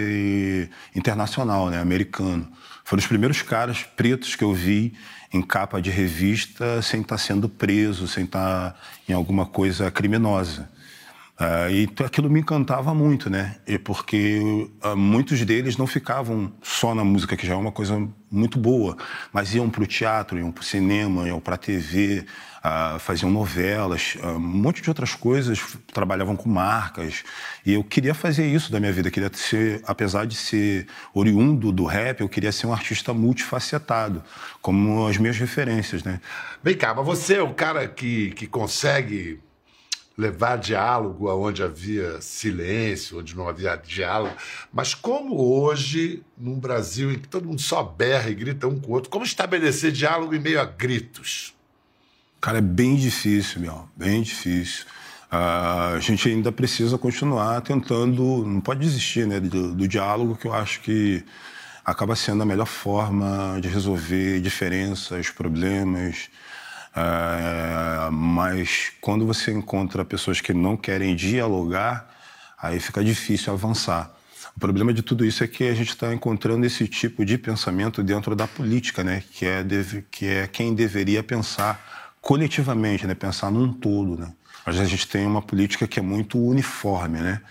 internacional, 0.95 1.69
né? 1.69 1.79
Americano. 1.79 2.47
Foram 2.83 2.99
os 2.99 3.07
primeiros 3.07 3.41
caras 3.41 3.83
pretos 3.83 4.35
que 4.35 4.43
eu 4.43 4.53
vi 4.53 4.93
em 5.33 5.41
capa 5.41 5.81
de 5.81 5.89
revista 5.89 6.81
sem 6.81 7.01
estar 7.01 7.17
sendo 7.17 7.49
preso, 7.49 8.07
sem 8.07 8.25
estar 8.25 8.79
em 9.09 9.13
alguma 9.13 9.45
coisa 9.45 9.89
criminosa. 9.89 10.69
Uh, 11.43 11.69
e 11.69 11.89
aquilo 12.05 12.29
me 12.29 12.39
encantava 12.39 12.93
muito, 12.93 13.29
né? 13.29 13.57
E 13.67 13.77
porque 13.77 14.39
uh, 14.81 14.95
muitos 14.95 15.43
deles 15.43 15.75
não 15.75 15.85
ficavam 15.85 16.53
só 16.61 16.95
na 16.95 17.03
música, 17.03 17.35
que 17.35 17.45
já 17.45 17.53
é 17.53 17.57
uma 17.57 17.71
coisa 17.71 18.07
muito 18.31 18.57
boa, 18.57 18.95
mas 19.33 19.53
iam 19.53 19.69
para 19.69 19.83
o 19.83 19.85
teatro, 19.85 20.39
iam 20.39 20.53
para 20.53 20.61
o 20.61 20.63
cinema, 20.63 21.27
iam 21.27 21.41
para 21.41 21.55
a 21.55 21.57
TV, 21.57 22.25
uh, 22.63 22.97
faziam 22.97 23.29
novelas, 23.29 24.15
um 24.23 24.39
monte 24.39 24.81
de 24.81 24.89
outras 24.89 25.15
coisas, 25.15 25.59
trabalhavam 25.93 26.37
com 26.37 26.47
marcas. 26.47 27.25
E 27.65 27.73
eu 27.73 27.83
queria 27.83 28.13
fazer 28.13 28.47
isso 28.47 28.71
da 28.71 28.79
minha 28.79 28.93
vida, 28.93 29.11
queria 29.11 29.29
ser, 29.33 29.81
apesar 29.85 30.25
de 30.25 30.35
ser 30.35 30.87
oriundo 31.13 31.73
do 31.73 31.83
rap, 31.83 32.21
eu 32.21 32.29
queria 32.29 32.53
ser 32.53 32.67
um 32.67 32.73
artista 32.73 33.13
multifacetado, 33.13 34.23
como 34.61 35.07
as 35.07 35.17
minhas 35.17 35.37
referências, 35.37 36.05
né? 36.05 36.21
Vem 36.63 36.77
cá, 36.77 36.93
mas 36.93 37.05
você 37.05 37.35
é 37.35 37.43
o 37.43 37.53
cara 37.53 37.85
que, 37.85 38.31
que 38.31 38.47
consegue 38.47 39.41
levar 40.17 40.57
diálogo 40.57 41.29
aonde 41.29 41.63
havia 41.63 42.21
silêncio, 42.21 43.19
onde 43.19 43.35
não 43.35 43.47
havia 43.47 43.75
diálogo. 43.75 44.35
Mas 44.71 44.93
como 44.93 45.41
hoje, 45.41 46.23
num 46.37 46.59
Brasil 46.59 47.11
em 47.11 47.19
que 47.19 47.27
todo 47.27 47.47
mundo 47.47 47.61
só 47.61 47.83
berra 47.83 48.29
e 48.29 48.35
grita 48.35 48.67
um 48.67 48.79
com 48.79 48.91
o 48.91 48.93
outro, 48.93 49.09
como 49.09 49.25
estabelecer 49.25 49.91
diálogo 49.91 50.35
em 50.35 50.39
meio 50.39 50.61
a 50.61 50.65
gritos? 50.65 51.55
Cara, 52.39 52.59
é 52.59 52.61
bem 52.61 52.95
difícil, 52.95 53.61
meu, 53.61 53.87
bem 53.95 54.21
difícil. 54.21 54.85
Uh, 55.31 55.95
a 55.95 55.99
gente 55.99 56.29
ainda 56.29 56.51
precisa 56.51 56.95
continuar 56.97 57.61
tentando, 57.61 58.45
não 58.45 58.61
pode 58.61 58.81
desistir 58.81 59.25
né, 59.25 59.39
do, 59.39 59.73
do 59.73 59.87
diálogo, 59.87 60.35
que 60.35 60.45
eu 60.45 60.53
acho 60.53 60.81
que 60.81 61.23
acaba 61.83 62.15
sendo 62.15 62.43
a 62.43 62.45
melhor 62.45 62.67
forma 62.67 63.59
de 63.59 63.67
resolver 63.67 64.39
diferenças, 64.41 65.29
problemas, 65.31 66.29
Uh, 66.95 68.11
mas 68.11 68.91
quando 69.01 69.25
você 69.25 69.51
encontra 69.51 70.05
pessoas 70.05 70.39
que 70.39 70.53
não 70.53 70.77
querem 70.77 71.15
dialogar, 71.15 72.07
aí 72.61 72.79
fica 72.79 73.03
difícil 73.03 73.51
avançar. 73.51 74.13
O 74.55 74.59
problema 74.59 74.93
de 74.93 75.01
tudo 75.01 75.25
isso 75.25 75.43
é 75.43 75.47
que 75.47 75.63
a 75.63 75.73
gente 75.73 75.89
está 75.89 76.13
encontrando 76.13 76.65
esse 76.65 76.87
tipo 76.87 77.25
de 77.25 77.37
pensamento 77.37 78.03
dentro 78.03 78.35
da 78.35 78.47
política, 78.47 79.03
né? 79.03 79.23
que, 79.31 79.45
é 79.45 79.63
deve, 79.63 80.05
que 80.11 80.27
é 80.27 80.47
quem 80.47 80.75
deveria 80.75 81.23
pensar 81.23 82.13
coletivamente, 82.21 83.07
né? 83.07 83.15
pensar 83.15 83.49
num 83.49 83.73
todo. 83.73 84.15
Né? 84.15 84.31
Mas 84.63 84.79
a 84.79 84.85
gente 84.85 85.07
tem 85.07 85.25
uma 85.25 85.41
política 85.41 85.87
que 85.87 85.99
é 85.99 86.03
muito 86.03 86.37
uniforme. 86.37 87.19
Né? 87.19 87.41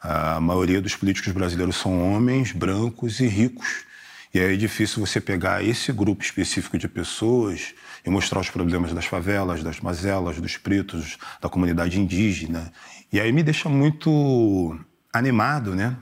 A 0.00 0.40
maioria 0.40 0.80
dos 0.80 0.96
políticos 0.96 1.30
brasileiros 1.32 1.76
são 1.76 2.14
homens, 2.14 2.52
brancos 2.52 3.20
e 3.20 3.26
ricos. 3.26 3.84
E 4.34 4.40
aí 4.40 4.54
é 4.54 4.56
difícil 4.56 5.04
você 5.04 5.20
pegar 5.20 5.64
esse 5.64 5.92
grupo 5.92 6.22
específico 6.22 6.76
de 6.76 6.88
pessoas 6.88 7.74
e 8.04 8.10
mostrar 8.10 8.40
os 8.40 8.50
problemas 8.50 8.92
das 8.92 9.06
favelas, 9.06 9.62
das 9.62 9.80
mazelas, 9.80 10.40
dos 10.40 10.56
pretos, 10.56 11.16
da 11.40 11.48
comunidade 11.48 11.98
indígena. 11.98 12.72
E 13.12 13.20
aí 13.20 13.32
me 13.32 13.42
deixa 13.42 13.68
muito 13.68 14.78
animado, 15.12 15.74
né? 15.74 15.96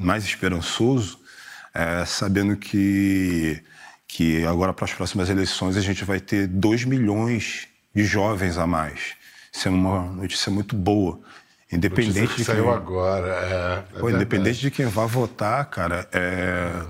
mais 0.00 0.24
esperançoso, 0.24 1.18
é, 1.74 2.04
sabendo 2.04 2.56
que, 2.56 3.62
que 4.08 4.44
agora 4.44 4.72
para 4.72 4.86
as 4.86 4.92
próximas 4.92 5.28
eleições 5.28 5.76
a 5.76 5.80
gente 5.80 6.04
vai 6.04 6.18
ter 6.18 6.46
2 6.46 6.84
milhões 6.84 7.68
de 7.94 8.04
jovens 8.04 8.56
a 8.56 8.66
mais. 8.66 9.14
Isso 9.52 9.68
é 9.68 9.70
uma 9.70 10.02
notícia 10.02 10.50
muito 10.50 10.74
boa. 10.74 11.20
Independente 11.70 12.28
de 12.28 12.34
quem... 12.36 12.44
saiu 12.44 12.70
agora. 12.70 13.84
É, 13.92 13.96
é 13.96 14.00
Pô, 14.00 14.10
independente 14.10 14.60
de 14.60 14.70
quem 14.70 14.86
vá 14.86 15.06
votar, 15.06 15.64
cara, 15.66 16.08
é 16.12 16.82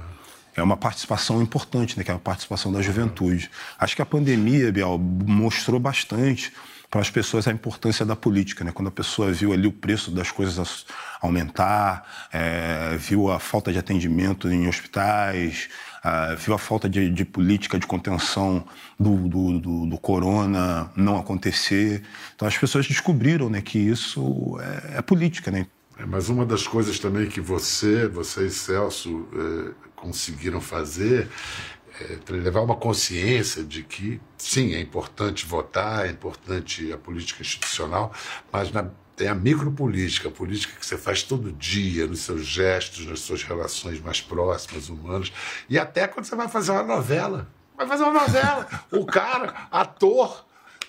é 0.57 0.63
uma 0.63 0.77
participação 0.77 1.41
importante, 1.43 1.97
né, 1.97 2.05
que 2.05 2.11
é 2.11 2.15
a 2.15 2.19
participação 2.19 2.73
da 2.73 2.83
juventude. 2.83 3.51
Acho 3.79 3.97
que 3.97 4.03
a 4.03 4.07
pandemia, 4.07 4.73
Biel, 4.73 4.99
mostrou 4.99 5.79
bastante 5.81 6.53
para 6.91 7.01
as 7.01 7.09
pessoas 7.09 7.47
a 7.47 7.53
importância 7.53 8.05
da 8.05 8.17
política. 8.17 8.65
Né? 8.65 8.73
Quando 8.73 8.89
a 8.89 8.91
pessoa 8.91 9.31
viu 9.31 9.53
ali 9.53 9.69
o 9.69 9.73
preço 9.73 10.11
das 10.11 10.33
coisas 10.33 10.85
aumentar, 11.21 12.29
é, 12.33 12.97
viu 12.99 13.31
a 13.31 13.39
falta 13.39 13.73
de 13.73 13.79
atendimento 13.79 14.49
em 14.49 14.67
hospitais, 14.67 15.69
é, 16.05 16.35
viu 16.35 16.53
a 16.53 16.59
falta 16.59 16.89
de, 16.89 17.09
de, 17.09 17.25
política 17.25 17.79
de 17.79 17.87
contenção 17.87 18.67
do, 18.99 19.29
do, 19.29 19.59
do, 19.61 19.87
do, 19.87 19.99
corona 19.99 20.91
não 20.97 21.17
acontecer. 21.17 22.03
Então 22.35 22.49
as 22.49 22.59
pessoas 22.59 22.89
descobriram 22.89 23.49
né, 23.49 23.61
que 23.61 23.79
isso 23.79 24.59
é, 24.61 24.99
é 24.99 25.03
política. 25.03 25.53
Né? 25.53 25.69
É, 25.97 26.05
mas 26.05 26.29
uma 26.29 26.45
das 26.45 26.67
coisas 26.67 26.99
também 26.99 27.29
que 27.29 27.41
você, 27.41 28.09
você 28.09 28.47
e 28.47 28.51
Celso 28.51 29.29
é, 29.33 29.90
conseguiram 30.01 30.61
fazer 30.61 31.29
é, 32.01 32.19
levar 32.33 32.63
uma 32.63 32.77
consciência 32.77 33.63
de 33.63 33.83
que, 33.83 34.21
sim, 34.39 34.75
é 34.75 34.81
importante 34.81 35.45
votar, 35.45 36.07
é 36.07 36.11
importante 36.11 36.93
a 36.93 36.97
política 36.97 37.43
institucional, 37.43 38.13
mas 38.51 38.73
na, 38.73 38.87
tem 39.15 39.29
a 39.29 39.35
micropolítica, 39.35 40.29
a 40.29 40.33
política 40.33 40.79
que 40.79 40.87
você 40.87 40.97
faz 40.97 41.23
todo 41.23 41.53
dia, 41.53 42.07
nos 42.07 42.21
seus 42.21 42.47
gestos, 42.47 43.07
nas 43.07 43.21
suas 43.21 43.43
relações 43.43 44.01
mais 44.01 44.21
próximas, 44.21 44.89
humanas, 44.89 45.31
e 45.69 45.79
até 45.79 46.09
quando 46.09 46.25
você 46.25 46.35
vai 46.35 46.49
fazer 46.49 46.73
uma 46.73 46.85
novela. 46.85 47.47
Vai 47.77 47.87
fazer 47.87 48.05
uma 48.05 48.15
novela. 48.15 48.67
o 48.91 49.05
cara, 49.05 49.69
ator, 49.71 50.47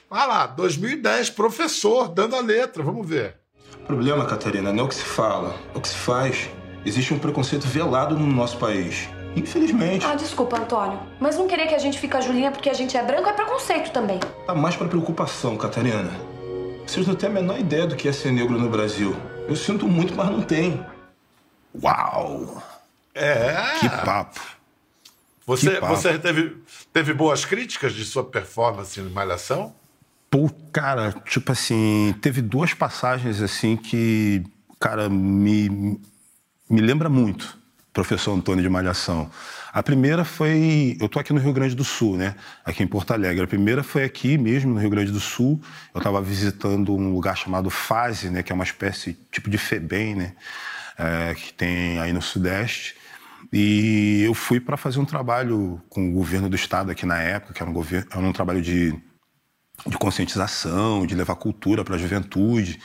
vai 0.09 0.25
lá, 0.25 0.47
2010, 0.47 1.31
professor, 1.31 2.07
dando 2.07 2.37
a 2.37 2.41
letra, 2.41 2.81
vamos 2.81 3.07
ver. 3.07 3.35
O 3.75 3.85
problema, 3.85 4.25
Catarina, 4.25 4.71
não 4.71 4.83
é 4.83 4.85
o 4.85 4.87
que 4.87 4.95
se 4.95 5.03
fala, 5.03 5.59
é 5.73 5.77
o 5.77 5.81
que 5.81 5.89
se 5.89 5.95
faz. 5.95 6.49
Existe 6.85 7.13
um 7.13 7.19
preconceito 7.19 7.67
velado 7.67 8.17
no 8.17 8.25
nosso 8.25 8.57
país. 8.57 9.07
Infelizmente. 9.35 10.05
Ah, 10.05 10.15
desculpa, 10.15 10.57
Antônio. 10.57 10.99
Mas 11.19 11.37
não 11.37 11.47
querer 11.47 11.67
que 11.67 11.75
a 11.75 11.79
gente 11.79 11.99
fique 11.99 12.15
a 12.17 12.21
Julinha 12.21 12.51
porque 12.51 12.69
a 12.69 12.73
gente 12.73 12.97
é 12.97 13.03
branco 13.03 13.29
é 13.29 13.33
preconceito 13.33 13.91
também. 13.91 14.19
Tá 14.45 14.53
mais 14.53 14.75
pra 14.75 14.87
preocupação, 14.87 15.55
Catarina. 15.57 16.11
Vocês 16.85 17.07
não 17.07 17.15
têm 17.15 17.29
a 17.29 17.33
menor 17.33 17.59
ideia 17.59 17.87
do 17.87 17.95
que 17.95 18.07
é 18.07 18.11
ser 18.11 18.31
negro 18.31 18.59
no 18.59 18.69
Brasil. 18.69 19.15
Eu 19.47 19.55
sinto 19.55 19.87
muito, 19.87 20.15
mas 20.15 20.29
não 20.29 20.41
tem. 20.41 20.85
Uau! 21.81 22.61
É. 23.13 23.79
Que 23.79 23.89
papo. 23.89 24.41
Você, 25.45 25.71
que 25.71 25.79
papo. 25.79 25.95
você 25.95 26.19
teve, 26.19 26.57
teve 26.91 27.13
boas 27.13 27.45
críticas 27.45 27.93
de 27.93 28.03
sua 28.03 28.23
performance 28.23 28.99
em 28.99 29.03
Malhação? 29.03 29.73
Pô, 30.29 30.49
cara, 30.71 31.13
tipo 31.25 31.51
assim, 31.51 32.15
teve 32.21 32.41
duas 32.41 32.73
passagens 32.73 33.41
assim 33.41 33.75
que, 33.75 34.43
cara, 34.79 35.09
me, 35.09 35.99
me 36.71 36.81
lembra 36.81 37.09
muito 37.09 37.59
professor 37.93 38.33
Antônio 38.33 38.63
de 38.63 38.69
Malhação. 38.69 39.29
A 39.73 39.83
primeira 39.83 40.23
foi. 40.23 40.97
Eu 40.99 41.07
estou 41.07 41.19
aqui 41.19 41.33
no 41.33 41.39
Rio 41.39 41.53
Grande 41.53 41.75
do 41.75 41.83
Sul, 41.83 42.17
né? 42.17 42.35
Aqui 42.63 42.83
em 42.83 42.87
Porto 42.87 43.11
Alegre. 43.11 43.43
A 43.43 43.47
primeira 43.47 43.83
foi 43.83 44.03
aqui 44.03 44.37
mesmo, 44.37 44.73
no 44.73 44.79
Rio 44.79 44.89
Grande 44.89 45.11
do 45.11 45.19
Sul. 45.19 45.61
Eu 45.93 45.99
estava 45.99 46.21
visitando 46.21 46.93
um 46.93 47.13
lugar 47.13 47.35
chamado 47.35 47.69
Fase, 47.69 48.29
né? 48.29 48.43
Que 48.43 48.51
é 48.51 48.55
uma 48.55 48.63
espécie 48.63 49.17
tipo 49.31 49.49
de 49.49 49.57
FEBEM, 49.57 50.15
né? 50.15 50.33
É, 50.97 51.35
que 51.35 51.53
tem 51.53 51.99
aí 51.99 52.13
no 52.13 52.21
Sudeste. 52.21 52.95
E 53.51 54.23
eu 54.23 54.33
fui 54.33 54.59
para 54.59 54.77
fazer 54.77 54.99
um 54.99 55.05
trabalho 55.05 55.81
com 55.89 56.09
o 56.09 56.13
governo 56.13 56.47
do 56.47 56.55
estado 56.55 56.91
aqui 56.91 57.05
na 57.05 57.17
época, 57.17 57.53
que 57.53 57.61
era 57.61 57.69
um, 57.69 57.73
governo, 57.73 58.07
era 58.09 58.21
um 58.21 58.31
trabalho 58.31 58.61
de, 58.61 58.93
de 59.85 59.97
conscientização, 59.97 61.05
de 61.05 61.15
levar 61.15 61.35
cultura 61.35 61.83
para 61.83 61.95
a 61.95 61.99
juventude. 61.99 62.79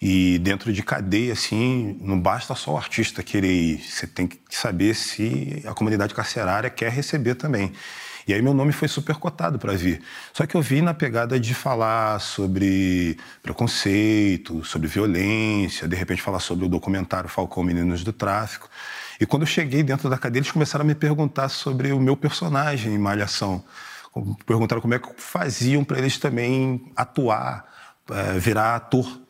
E 0.00 0.38
dentro 0.38 0.72
de 0.72 0.82
cadeia, 0.82 1.32
assim, 1.32 1.98
não 2.00 2.20
basta 2.20 2.54
só 2.54 2.74
o 2.74 2.76
artista 2.76 3.20
querer 3.20 3.52
ir, 3.52 3.82
você 3.82 4.06
tem 4.06 4.28
que 4.28 4.38
saber 4.48 4.94
se 4.94 5.62
a 5.66 5.74
comunidade 5.74 6.14
carcerária 6.14 6.70
quer 6.70 6.92
receber 6.92 7.34
também. 7.34 7.72
E 8.26 8.34
aí 8.34 8.42
meu 8.42 8.52
nome 8.52 8.72
foi 8.72 8.86
super 8.86 9.16
cotado 9.16 9.58
para 9.58 9.72
vir. 9.72 10.02
Só 10.34 10.46
que 10.46 10.54
eu 10.54 10.60
vi 10.60 10.82
na 10.82 10.92
pegada 10.92 11.40
de 11.40 11.54
falar 11.54 12.20
sobre 12.20 13.16
preconceito, 13.42 14.62
sobre 14.64 14.86
violência, 14.86 15.88
de 15.88 15.96
repente 15.96 16.20
falar 16.20 16.38
sobre 16.38 16.66
o 16.66 16.68
documentário 16.68 17.28
Falcão 17.28 17.64
Meninos 17.64 18.04
do 18.04 18.12
Tráfico. 18.12 18.68
E 19.18 19.26
quando 19.26 19.42
eu 19.42 19.46
cheguei 19.46 19.82
dentro 19.82 20.10
da 20.10 20.18
cadeia, 20.18 20.40
eles 20.40 20.52
começaram 20.52 20.84
a 20.84 20.86
me 20.86 20.94
perguntar 20.94 21.48
sobre 21.48 21.90
o 21.90 21.98
meu 21.98 22.16
personagem 22.16 22.94
em 22.94 22.98
Malhação. 22.98 23.64
Perguntaram 24.46 24.82
como 24.82 24.94
é 24.94 24.98
que 24.98 25.08
faziam 25.16 25.82
para 25.82 25.98
eles 25.98 26.18
também 26.18 26.92
atuar, 26.94 27.64
eh, 28.10 28.38
virar 28.38 28.76
ator 28.76 29.27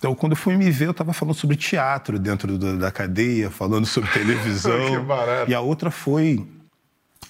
então, 0.00 0.14
quando 0.14 0.32
eu 0.32 0.36
fui 0.36 0.56
me 0.56 0.70
ver, 0.70 0.86
eu 0.86 0.92
estava 0.92 1.12
falando 1.12 1.34
sobre 1.34 1.56
teatro 1.56 2.18
dentro 2.18 2.56
do, 2.56 2.78
da 2.78 2.90
cadeia, 2.90 3.50
falando 3.50 3.84
sobre 3.84 4.08
televisão. 4.18 4.92
que 4.92 4.98
barato. 5.00 5.50
E 5.50 5.54
a 5.54 5.60
outra 5.60 5.90
foi 5.90 6.48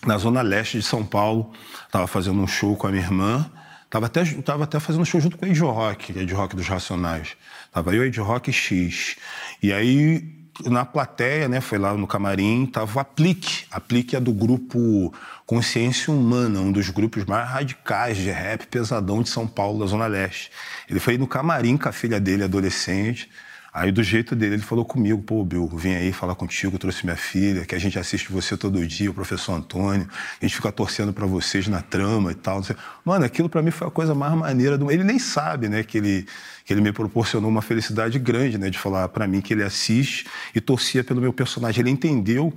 na 0.07 0.17
zona 0.17 0.41
leste 0.41 0.79
de 0.79 0.85
São 0.85 1.05
Paulo. 1.05 1.51
Estava 1.85 2.07
fazendo 2.07 2.41
um 2.41 2.47
show 2.47 2.77
com 2.77 2.87
a 2.87 2.91
minha 2.93 3.03
irmã. 3.03 3.51
Estava 3.85 4.07
até, 4.07 4.25
tava 4.25 4.63
até 4.63 4.79
fazendo 4.79 5.03
um 5.03 5.05
show 5.05 5.21
junto 5.21 5.37
com 5.37 5.47
a 5.47 5.49
Ed 5.49 5.59
Rock, 5.59 6.17
Ed 6.17 6.33
Rock 6.33 6.55
dos 6.55 6.69
Racionais. 6.69 7.37
Tava 7.73 7.93
eu, 7.93 8.05
Ed 8.05 8.21
Rock 8.21 8.51
e 8.51 8.53
X. 8.53 9.17
E 9.61 9.73
aí 9.73 10.40
na 10.67 10.85
plateia, 10.85 11.49
né, 11.49 11.61
foi 11.61 11.79
lá 11.79 11.95
no 11.95 12.07
camarim, 12.07 12.67
tava 12.67 12.99
o 12.99 13.01
Aplique. 13.01 13.65
Aplique 13.71 14.17
é 14.17 14.21
do 14.21 14.33
grupo 14.33 15.13
Consciência 15.47 16.13
Humana, 16.13 16.61
um 16.61 16.73
dos 16.73 16.91
grupos 16.91 17.25
mais 17.25 17.49
radicais 17.49 18.17
de 18.17 18.31
rap 18.31 18.67
pesadão 18.67 19.23
de 19.23 19.29
São 19.29 19.47
Paulo, 19.47 19.81
da 19.81 19.87
Zona 19.87 20.07
Leste. 20.07 20.51
Ele 20.89 21.01
foi 21.01 21.19
no 21.19 21.27
camarim 21.27 21.77
com 21.77 21.89
a 21.89 21.93
filha 21.93 22.21
dele, 22.21 22.45
adolescente. 22.45 23.29
Aí, 23.73 23.93
do 23.93 24.03
jeito 24.03 24.35
dele, 24.35 24.55
ele 24.55 24.63
falou 24.63 24.85
comigo: 24.85 25.23
pô, 25.23 25.45
Bill, 25.45 25.69
vim 25.69 25.95
aí 25.95 26.13
falar 26.13 26.35
contigo, 26.35 26.79
trouxe 26.79 27.05
minha 27.05 27.17
filha, 27.17 27.65
que 27.65 27.75
a 27.75 27.79
gente 27.79 27.99
assiste 27.99 28.33
você 28.33 28.57
todo 28.57 28.85
dia, 28.87 29.11
o 29.11 29.15
professor 29.15 29.53
Antônio, 29.53 30.09
a 30.41 30.45
gente 30.45 30.57
fica 30.57 30.73
torcendo 30.73 31.13
para 31.13 31.27
vocês 31.27 31.69
na 31.69 31.81
trama 31.81 32.33
e 32.33 32.35
tal. 32.35 32.63
Mano, 33.05 33.25
aquilo 33.25 33.49
para 33.49 33.63
mim 33.63 33.71
foi 33.71 33.87
a 33.87 33.91
coisa 33.91 34.15
mais 34.15 34.33
maneira 34.35 34.77
do. 34.77 34.91
Ele 34.91 35.05
nem 35.05 35.19
sabe, 35.19 35.69
né, 35.69 35.83
que 35.85 35.99
ele, 35.99 36.27
que 36.65 36.73
ele 36.73 36.81
me 36.81 36.93
proporcionou 36.93 37.49
uma 37.49 37.63
felicidade 37.63 38.19
grande, 38.19 38.59
né, 38.59 38.71
de 38.71 38.79
falar 38.79 39.09
para 39.09 39.27
mim 39.27 39.41
que 39.41 39.55
ele 39.55 39.63
assiste 39.63 40.27
e 40.55 40.61
torcia 40.61 41.05
pelo 41.05 41.21
meu 41.21 41.33
personagem. 41.33 41.83
Ele 41.83 41.91
entendeu 41.91 42.53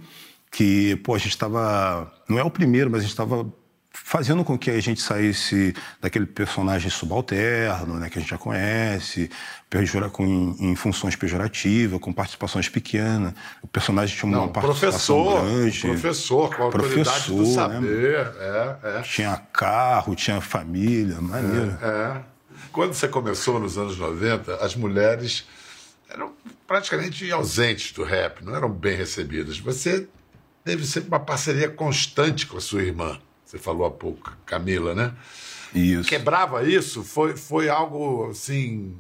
que, 0.52 0.96
pô, 0.98 1.16
a 1.16 1.18
gente 1.18 1.30
estava. 1.30 2.12
Não 2.28 2.40
é 2.40 2.44
o 2.44 2.50
primeiro, 2.50 2.90
mas 2.90 3.00
a 3.00 3.04
gente 3.04 3.12
estava 3.12 3.52
fazendo 4.04 4.44
com 4.44 4.58
que 4.58 4.70
a 4.70 4.80
gente 4.82 5.02
saísse 5.02 5.74
daquele 6.02 6.26
personagem 6.26 6.90
subalterno, 6.92 7.96
né, 7.96 8.10
que 8.10 8.20
a 8.20 8.22
gente 8.22 8.30
já 8.30 8.38
conhece, 8.38 9.30
pejora, 9.70 10.10
com, 10.10 10.26
em, 10.26 10.72
em, 10.72 10.76
funções 10.76 11.16
pejorativas, 11.16 12.00
com 12.02 12.12
participações 12.12 12.68
pequenas. 12.68 13.34
O 13.62 13.68
personagem 13.68 14.16
tinha 14.16 14.30
uma 14.30 14.40
Não, 14.40 14.50
participação 14.50 15.24
professor, 15.24 15.46
grande. 15.46 15.82
Professor, 15.82 16.56
com 16.56 16.68
a 16.68 16.70
professor, 16.70 17.38
do 17.38 17.44
né? 17.44 17.54
saber. 17.54 18.26
Né? 18.26 18.78
É, 18.84 19.00
é. 19.00 19.02
Tinha 19.04 19.38
carro, 19.54 20.14
tinha 20.16 20.42
família, 20.42 21.22
maneiro. 21.22 21.78
É, 21.82 21.88
é. 21.88 22.22
Quando 22.74 22.94
você 22.94 23.08
começou 23.08 23.58
nos 23.58 23.78
anos 23.78 23.98
90, 23.98 24.56
as 24.58 24.76
mulheres 24.76 25.48
eram 26.10 26.34
praticamente 26.68 27.32
ausentes 27.32 27.94
do 27.94 28.04
rap, 28.04 28.44
não 28.44 28.54
eram 28.54 28.70
bem 28.70 28.98
recebidas. 28.98 29.58
Você 29.60 30.08
teve 30.66 30.86
sempre 30.86 31.08
uma 31.08 31.20
parceria 31.20 31.70
constante 31.70 32.46
com 32.46 32.58
a 32.58 32.62
sua 32.62 32.84
irmã. 32.84 33.18
Você 33.54 33.60
falou 33.60 33.86
há 33.86 33.92
pouco, 33.92 34.36
Camila, 34.48 34.96
né? 34.96 35.14
Isso. 35.76 36.10
Quebrava 36.10 36.64
isso? 36.64 37.04
Foi, 37.04 37.38
foi 37.38 37.70
algo 37.70 38.32
assim 38.32 38.96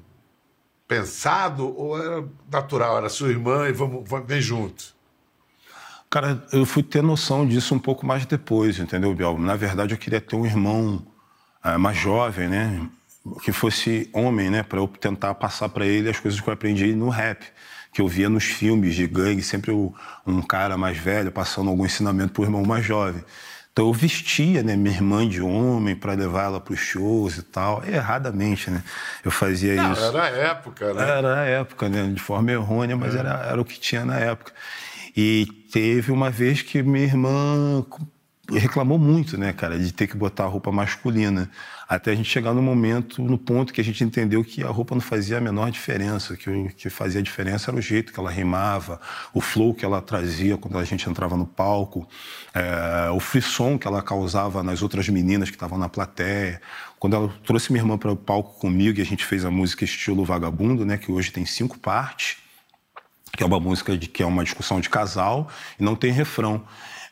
pensado 0.88 1.76
ou 1.76 2.00
era 2.00 2.24
natural? 2.52 3.00
Era 3.00 3.10
sua 3.10 3.30
irmã 3.30 3.68
e 3.68 3.72
vamos, 3.72 4.08
vamos 4.08 4.28
vem 4.28 4.40
junto? 4.40 4.94
Cara, 6.08 6.46
eu 6.54 6.68
fui 6.68 6.84
ter 6.84 7.02
noção 7.02 7.48
disso 7.48 7.74
um 7.74 7.80
pouco 7.80 8.06
mais 8.06 8.28
depois, 8.28 8.78
entendeu, 8.78 9.12
Biel? 9.16 9.40
Na 9.40 9.56
verdade, 9.56 9.96
eu 9.96 9.98
queria 9.98 10.22
ter 10.22 10.36
um 10.36 10.46
irmão 10.46 11.04
é, 11.64 11.76
mais 11.76 11.98
jovem, 11.98 12.48
né? 12.48 12.88
Que 13.42 13.52
fosse 13.52 14.08
homem, 14.14 14.52
né? 14.52 14.62
Para 14.62 14.78
eu 14.78 14.88
tentar 14.88 15.34
passar 15.34 15.68
para 15.70 15.88
ele 15.88 16.12
as 16.12 16.20
coisas 16.20 16.40
que 16.40 16.48
eu 16.48 16.54
aprendi 16.54 16.94
no 16.94 17.10
rap 17.10 17.44
que 17.92 18.02
eu 18.02 18.08
via 18.08 18.28
nos 18.28 18.44
filmes 18.44 18.96
de 18.96 19.06
gangue, 19.06 19.44
sempre 19.44 19.72
um 19.72 20.42
cara 20.42 20.76
mais 20.76 20.98
velho 20.98 21.32
passando 21.32 21.70
algum 21.70 21.86
ensinamento 21.86 22.34
para 22.34 22.42
o 22.42 22.46
irmão 22.46 22.64
mais 22.64 22.84
jovem. 22.84 23.24
Então 23.74 23.88
eu 23.88 23.94
vestia 23.94 24.62
né, 24.62 24.76
minha 24.76 24.94
irmã 24.94 25.28
de 25.28 25.42
homem 25.42 25.96
para 25.96 26.14
levar 26.14 26.44
ela 26.44 26.60
para 26.62 26.76
os 26.76 26.80
shows 26.80 27.40
e 27.40 27.42
tal. 27.42 27.84
Erradamente, 27.84 28.70
né? 28.70 28.84
Eu 29.26 29.32
fazia 29.32 29.76
Não, 29.76 29.92
isso. 29.92 30.04
Era 30.04 30.24
a 30.24 30.30
época, 30.30 30.94
né? 30.94 31.02
Era 31.02 31.42
a 31.42 31.46
época, 31.46 31.90
né? 31.90 32.08
De 32.14 32.22
forma 32.22 32.52
errônea, 32.52 32.96
mas 32.96 33.16
é. 33.16 33.20
era, 33.20 33.32
era 33.50 33.60
o 33.60 33.66
que 33.66 33.80
tinha 33.80 34.06
na 34.06 34.20
época. 34.20 34.54
E 35.18 35.48
teve 35.72 36.12
uma 36.12 36.30
vez 36.30 36.62
que 36.62 36.84
minha 36.84 37.04
irmã 37.04 37.84
reclamou 38.60 38.98
muito, 38.98 39.38
né, 39.38 39.54
cara, 39.54 39.78
de 39.78 39.92
ter 39.92 40.08
que 40.08 40.16
botar 40.16 40.44
a 40.44 40.48
roupa 40.48 40.72
masculina. 40.72 41.50
Até 41.88 42.12
a 42.12 42.16
gente 42.16 42.30
chegar 42.30 42.54
no 42.54 42.62
momento, 42.62 43.22
no 43.22 43.38
ponto 43.38 43.74
que 43.74 43.82
a 43.82 43.84
gente 43.84 44.04
entendeu 44.04 44.44
que 44.44 44.64
a 44.64 44.70
roupa 44.70 44.96
não 44.96 45.02
fazia 45.02 45.38
a 45.38 45.42
menor 45.42 45.70
diferença, 45.70 46.36
que 46.36 46.50
o 46.50 46.70
que 46.70 46.90
fazia 46.90 47.20
a 47.20 47.24
diferença 47.24 47.70
era 47.70 47.78
o 47.78 47.82
jeito 47.82 48.12
que 48.12 48.20
ela 48.20 48.32
rimava, 48.32 49.00
o 49.34 49.42
flow 49.42 49.74
que 49.74 49.86
ela 49.86 50.02
trazia 50.02 50.58
quando 50.58 50.78
a 50.78 50.84
gente 50.84 51.10
entrava 51.10 51.38
no 51.38 51.46
palco, 51.46 52.08
é, 52.54 53.10
o 53.12 53.20
frisson 53.20 53.78
que 53.78 53.88
ela 53.88 54.02
causava 54.02 54.64
nas 54.64 54.82
outras 54.82 55.08
meninas 55.10 55.50
que 55.50 55.56
estavam 55.56 55.78
na 55.78 55.90
plateia. 55.90 56.62
Quando 56.98 57.16
ela 57.16 57.34
trouxe 57.46 57.72
minha 57.72 57.84
irmã 57.84 57.98
para 57.98 58.12
o 58.12 58.16
palco 58.16 58.60
comigo 58.60 59.00
e 59.00 59.02
a 59.02 59.06
gente 59.06 59.26
fez 59.26 59.44
a 59.46 59.52
música 59.52 59.84
estilo 59.84 60.24
Vagabundo, 60.24 60.86
né, 60.86 60.98
que 60.98 61.12
hoje 61.12 61.32
tem 61.32 61.46
cinco 61.46 61.78
partes, 61.78 62.38
que 63.36 63.44
é 63.44 63.46
uma 63.46 63.60
música 63.60 63.98
de, 63.98 64.08
que 64.08 64.24
é 64.24 64.26
uma 64.26 64.44
discussão 64.44 64.80
de 64.80 64.90
casal 64.90 65.50
e 65.80 65.84
não 65.84 65.96
tem 65.96 66.12
refrão. 66.12 66.64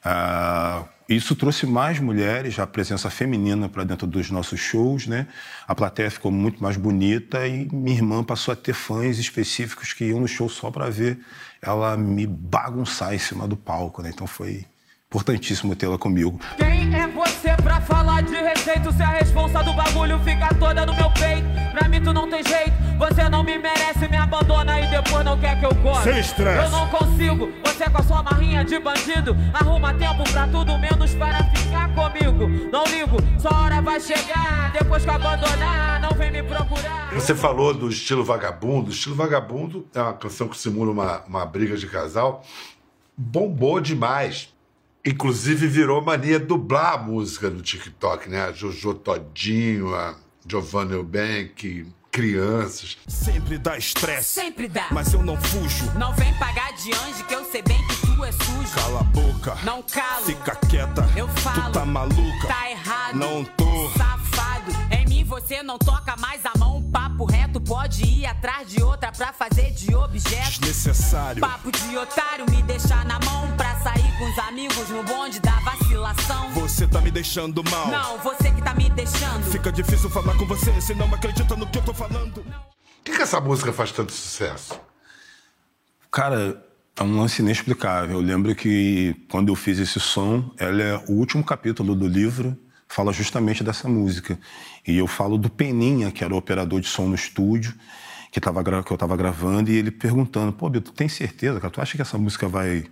Ah, 0.04 0.86
isso 1.15 1.36
trouxe 1.36 1.65
mais 1.65 2.00
mulheres, 2.00 2.58
a 2.60 2.67
presença 2.67 3.10
feminina 3.10 3.67
para 3.67 3.84
dentro 3.84 4.08
dos 4.08 4.30
nossos 4.32 4.60
shows, 4.60 5.08
né? 5.08 5.28
A 5.67 5.76
plateia 5.76 6.10
ficou 6.10 6.32
muito 6.32 6.62
mais 6.62 6.78
bonita 6.78 7.47
e 7.47 7.67
minha 7.71 7.97
irmã 7.97 8.24
passou 8.24 8.52
a 8.54 8.56
ter 8.56 8.74
fãs 8.74 9.17
específicos 9.17 9.93
que 9.93 10.06
iam 10.06 10.19
no 10.19 10.28
show 10.28 10.47
só 10.47 10.71
para 10.71 10.89
ver 10.89 11.19
ela 11.62 11.95
me 11.95 12.26
bagunçar 12.26 13.13
em 13.13 13.19
cima 13.19 13.47
do 13.47 13.56
palco, 13.58 14.02
né? 14.02 14.12
Então 14.13 14.26
foi 14.26 14.65
importantíssimo 15.12 15.76
tê-la 15.76 15.97
comigo. 15.97 16.39
Quem 16.56 16.95
é 16.95 17.06
você 17.06 17.54
pra 17.62 17.82
falar 17.82 18.24
de 18.24 18.34
respeito? 18.34 18.93
Se 18.93 19.04
a 19.04 19.10
responsa 19.10 19.62
do 19.62 19.74
bagulho 19.74 20.17
fica 20.19 20.47
toda 20.56 20.86
no 20.86 20.95
meu 20.95 21.12
peito. 21.12 21.45
Pra 21.74 21.89
mim 21.89 22.02
tu 22.02 22.13
não 22.13 22.30
tem 22.30 22.41
jeito, 22.41 22.71
você 22.97 23.28
não 23.28 23.43
me 23.43 23.58
merece, 23.58 24.08
me 24.08 24.15
abandona 24.15 24.80
e 24.80 24.89
depois 24.89 25.26
não 25.26 25.38
quer 25.38 25.60
que 25.60 25.65
eu 25.65 25.76
corre. 25.76 26.04
Sem 26.04 26.19
estresse. 26.19 26.63
Eu 26.63 26.69
não 26.69 26.88
consigo, 26.88 27.52
você 27.65 27.89
com 27.89 27.97
a 27.97 28.04
sua 28.04 28.24
marrinha 28.24 28.63
de 28.63 28.80
bandido. 28.80 29.36
Arruma 29.54 29.93
tempo 29.93 30.24
pra 30.32 30.47
tudo 30.47 30.78
menos 30.78 31.13
para 31.15 31.43
ficar 31.43 31.93
comigo. 31.93 32.47
Não 32.71 32.86
ligo, 32.86 33.17
sua 33.38 33.54
hora 33.63 33.82
vai 33.82 34.00
chegar. 34.00 34.71
Depois 34.71 35.04
que 35.04 35.10
eu 35.10 35.15
abandonar, 35.15 36.00
não 36.00 36.12
vem 36.12 36.32
me 36.32 36.41
procurar. 36.41 37.13
Você 37.13 37.36
falou 37.36 37.74
do 37.74 37.89
estilo 37.89 38.24
vagabundo. 38.24 38.89
O 38.89 38.93
estilo 38.93 39.15
vagabundo 39.15 39.86
é 39.93 40.02
uma 40.02 40.13
canção 40.13 40.47
que 40.47 40.58
simula 40.58 40.91
uma, 40.91 41.21
uma 41.28 41.45
briga 41.45 41.76
de 41.76 41.86
casal. 41.86 42.45
Bombou 43.17 43.82
demais. 43.82 44.51
Inclusive 45.06 45.68
virou 45.68 46.02
mania 46.02 46.40
dublar 46.40 46.94
a 46.94 46.98
música 46.98 47.50
no 47.50 47.62
TikTok, 47.62 48.30
né? 48.30 48.44
A 48.44 48.52
Jojo 48.52 48.94
Todinho, 48.94 49.96
a 49.96 50.16
Giovanna 50.48 50.94
Eubank, 50.94 51.88
crianças. 52.12 52.98
Sempre 53.08 53.58
dá 53.58 53.78
estresse, 53.78 54.28
Sempre 54.42 54.68
dá. 54.68 54.88
mas 54.92 55.12
eu 55.14 55.24
não 55.24 55.36
fujo. 55.42 55.92
Não 55.98 56.14
vem 56.14 56.32
pagar 56.38 56.72
de 56.74 56.92
anjo 56.94 57.24
que 57.28 57.34
eu 57.34 57.44
sei 57.46 57.64
bem 57.64 57.80
que 57.88 57.96
tu 58.08 58.24
é 58.24 58.32
sujo. 58.32 58.76
Cala 58.76 59.00
a 59.00 59.04
boca, 59.04 59.58
Não 59.64 59.82
calo. 59.82 60.26
fica 60.26 60.56
quieta. 60.56 61.10
Eu 61.18 61.28
falo. 61.30 61.64
Tu 61.64 61.72
tá 61.72 61.86
maluca? 61.86 62.48
Tá 62.48 62.70
errado. 62.70 63.16
Não 63.16 63.44
tô. 63.44 63.90
Safado. 63.98 64.72
Em 64.92 65.06
mim 65.08 65.24
você 65.24 65.64
não 65.64 65.80
toca 65.80 66.16
mais 66.18 66.46
a. 66.46 66.61
Papo 66.92 67.24
reto 67.26 67.62
pode 67.62 68.04
ir 68.04 68.26
atrás 68.26 68.70
de 68.70 68.84
outra 68.84 69.12
pra 69.12 69.32
fazer 69.32 69.72
de 69.72 69.96
objeto. 69.96 70.60
Desnecessário. 70.60 71.40
Papo 71.40 71.72
de 71.72 71.98
otário 71.98 72.46
me 72.50 72.62
deixar 72.64 73.06
na 73.06 73.18
mão 73.20 73.56
pra 73.56 73.80
sair 73.80 74.18
com 74.18 74.30
os 74.30 74.40
amigos 74.40 74.90
no 74.90 75.04
bonde 75.04 75.40
da 75.40 75.58
vacilação. 75.62 76.50
Você 76.52 76.86
tá 76.86 77.00
me 77.00 77.10
deixando 77.10 77.64
mal. 77.64 77.88
Não, 77.88 78.18
você 78.18 78.52
que 78.52 78.62
tá 78.62 78.74
me 78.74 78.90
deixando. 78.90 79.44
Fica 79.46 79.72
difícil 79.72 80.10
falar 80.10 80.38
com 80.38 80.46
você 80.46 80.82
se 80.82 80.94
não 80.94 81.06
acredita 81.14 81.56
no 81.56 81.66
que 81.66 81.78
eu 81.78 81.84
tô 81.84 81.94
falando. 81.94 82.44
Por 82.44 83.04
que, 83.06 83.16
que 83.16 83.22
essa 83.22 83.40
música 83.40 83.72
faz 83.72 83.92
tanto 83.92 84.12
sucesso? 84.12 84.80
Cara, 86.12 86.62
é 86.98 87.04
um 87.04 87.18
lance 87.18 87.42
inexplicável. 87.42 88.18
Eu 88.18 88.22
lembro 88.22 88.54
que 88.54 89.16
quando 89.30 89.48
eu 89.48 89.56
fiz 89.56 89.80
esse 89.80 90.00
som, 90.00 90.52
ela 90.58 90.82
é 90.82 90.98
o 91.08 91.14
último 91.14 91.44
capítulo 91.44 91.96
do 91.96 92.08
livro, 92.08 92.58
fala 92.92 93.14
justamente 93.14 93.64
dessa 93.64 93.88
música. 93.88 94.38
E 94.86 94.98
eu 94.98 95.08
falo 95.08 95.38
do 95.38 95.50
Peninha, 95.50 96.12
que 96.12 96.24
era 96.24 96.34
o 96.34 96.38
operador 96.38 96.82
de 96.82 96.88
som 96.88 97.08
no 97.08 97.16
estúdio, 97.16 97.74
que, 98.32 98.40
tava, 98.40 98.64
que 98.64 98.92
eu 98.92 98.96
estava 98.96 99.16
gravando, 99.16 99.72
e 99.72 99.76
ele 99.76 99.92
perguntando: 99.92 100.52
pô, 100.52 100.70
Beto, 100.70 100.92
tem 100.92 101.08
certeza, 101.08 101.60
cara? 101.60 101.72
Tu 101.72 101.82
acha 101.82 101.96
que 101.96 102.02
essa 102.02 102.18
música 102.18 102.48
vai. 102.48 102.86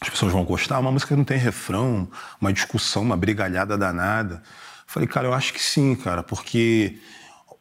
As 0.00 0.10
pessoas 0.10 0.32
vão 0.32 0.44
gostar? 0.44 0.78
Uma 0.78 0.92
música 0.92 1.14
que 1.14 1.16
não 1.16 1.24
tem 1.24 1.38
refrão, 1.38 2.08
uma 2.38 2.52
discussão, 2.52 3.02
uma 3.02 3.16
brigalhada 3.16 3.78
danada. 3.78 4.42
Falei, 4.86 5.08
cara, 5.08 5.26
eu 5.26 5.32
acho 5.32 5.54
que 5.54 5.62
sim, 5.62 5.94
cara, 5.94 6.22
porque 6.22 6.98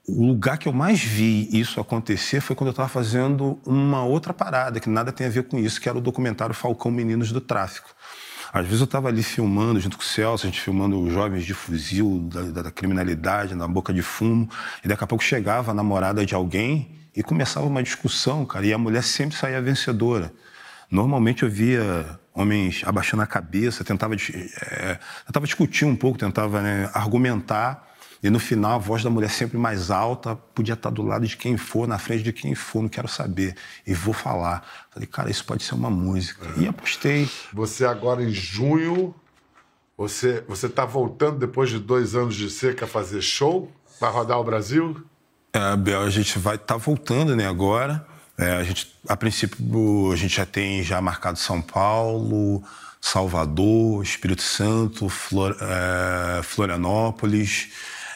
o 0.08 0.28
lugar 0.28 0.58
que 0.58 0.68
eu 0.68 0.74
mais 0.74 1.02
vi 1.02 1.50
isso 1.58 1.80
acontecer 1.80 2.42
foi 2.42 2.56
quando 2.56 2.68
eu 2.68 2.72
estava 2.72 2.90
fazendo 2.90 3.58
uma 3.66 4.04
outra 4.04 4.34
parada, 4.34 4.80
que 4.80 4.90
nada 4.90 5.12
tem 5.14 5.26
a 5.26 5.30
ver 5.30 5.44
com 5.44 5.58
isso, 5.58 5.80
que 5.80 5.88
era 5.88 5.98
o 5.98 6.02
documentário 6.02 6.54
Falcão 6.54 6.92
Meninos 6.92 7.32
do 7.32 7.40
Tráfico. 7.40 7.90
Às 8.56 8.64
vezes 8.68 8.80
eu 8.80 8.86
estava 8.86 9.10
ali 9.10 9.22
filmando, 9.22 9.82
junto 9.82 9.98
com 9.98 10.04
o 10.04 10.06
Celso, 10.06 10.46
a 10.46 10.50
gente 10.50 10.62
filmando 10.62 10.98
os 11.02 11.12
jovens 11.12 11.44
de 11.44 11.54
fuzil, 11.54 12.26
da, 12.32 12.42
da- 12.44 12.62
da 12.62 12.72
criminalidade, 12.72 13.54
na 13.54 13.68
boca 13.68 13.94
de 13.94 14.02
fumo, 14.02 14.50
e 14.82 14.88
daqui 14.88 15.04
a 15.04 15.08
pouco 15.08 15.22
chegava 15.22 15.72
a 15.72 15.74
namorada 15.74 16.26
de 16.26 16.34
alguém 16.34 16.90
e 17.14 17.22
começava 17.22 17.66
uma 17.66 17.84
discussão, 17.84 18.46
cara, 18.46 18.66
e 18.66 18.72
a 18.72 18.78
mulher 18.78 19.04
sempre 19.04 19.36
saía 19.36 19.62
vencedora. 19.62 20.32
Normalmente 20.90 21.44
eu 21.44 21.50
via 21.50 22.18
homens 22.34 22.82
abaixando 22.86 23.24
a 23.24 23.28
cabeça, 23.28 23.84
tentava, 23.84 24.16
eh, 24.16 25.00
tentava 25.26 25.46
discutir 25.46 25.84
um 25.84 25.96
pouco, 25.96 26.18
tentava 26.18 26.62
né, 26.62 26.90
argumentar, 26.94 27.86
e 28.24 28.30
no 28.30 28.40
final 28.40 28.74
a 28.74 28.78
voz 28.78 29.04
da 29.04 29.10
mulher 29.10 29.30
sempre 29.30 29.58
mais 29.58 29.92
alta, 29.92 30.36
podia 30.36 30.74
estar 30.74 30.90
do 30.90 31.02
lado 31.04 31.28
de 31.28 31.38
quem 31.38 31.58
for, 31.58 31.88
na 31.88 31.98
frente 31.98 32.24
de 32.24 32.34
quem 32.34 32.56
for, 32.56 32.82
não 32.82 32.90
quero 32.90 33.08
saber, 33.08 33.56
e 33.86 33.94
vou 33.94 34.14
falar. 34.14 34.66
Falei, 34.92 35.08
cara, 35.08 35.30
isso 35.30 35.46
pode 35.46 35.64
ser 35.64 35.76
uma 35.76 35.90
música. 35.90 36.48
E 36.58 36.68
apostei. 36.68 37.30
Você 37.54 37.86
agora 37.86 38.24
em 38.24 38.32
junho, 38.32 39.14
você 39.98 40.44
você 40.48 40.66
está 40.68 40.86
voltando 40.86 41.40
depois 41.40 41.70
de 41.70 41.80
dois 41.80 42.16
anos 42.16 42.36
de 42.36 42.50
seca 42.50 42.86
a 42.86 42.88
fazer 42.88 43.22
show? 43.22 43.72
Vai 44.00 44.12
rodar 44.12 44.40
o 44.40 44.44
Brasil? 44.44 45.04
É, 45.54 45.76
Bel, 45.78 46.02
a 46.02 46.10
gente 46.10 46.38
vai 46.38 46.56
estar 46.56 46.76
voltando, 46.78 47.36
né, 47.36 47.48
agora. 47.48 48.06
É, 48.38 48.52
a 48.52 48.64
gente, 48.64 48.94
a 49.08 49.16
princípio, 49.16 50.12
a 50.12 50.16
gente 50.18 50.36
já 50.36 50.46
tem 50.46 50.84
já 50.84 51.00
marcado 51.00 51.40
São 51.40 51.62
Paulo, 51.62 52.62
Salvador, 53.00 54.04
Espírito 54.04 54.42
Santo, 54.42 55.08
Flor- 55.08 55.56
é, 55.62 56.44
Florianópolis. 56.44 57.70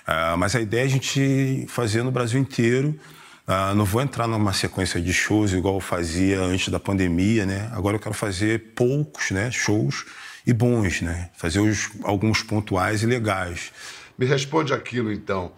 É, 0.09 0.35
mas 0.35 0.55
a 0.55 0.61
ideia 0.61 0.81
é 0.81 0.85
a 0.85 0.89
gente 0.89 1.67
fazer 1.67 2.01
no 2.01 2.09
Brasil 2.09 2.39
inteiro. 2.39 2.99
Ah, 3.45 3.75
não 3.75 3.85
vou 3.85 4.01
entrar 4.01 4.27
numa 4.27 4.53
sequência 4.53 4.99
de 4.99 5.13
shows 5.13 5.53
igual 5.53 5.75
eu 5.75 5.79
fazia 5.79 6.41
antes 6.41 6.69
da 6.69 6.79
pandemia, 6.79 7.45
né? 7.45 7.69
Agora 7.73 7.95
eu 7.95 7.99
quero 7.99 8.15
fazer 8.15 8.73
poucos, 8.73 9.29
né, 9.29 9.51
shows 9.51 10.05
e 10.47 10.53
bons, 10.53 11.01
né? 11.01 11.29
Fazer 11.35 11.59
os, 11.59 11.91
alguns 12.03 12.41
pontuais 12.41 13.03
e 13.03 13.05
legais. 13.05 13.71
Me 14.17 14.25
responde 14.25 14.73
aquilo 14.73 15.11
então. 15.11 15.51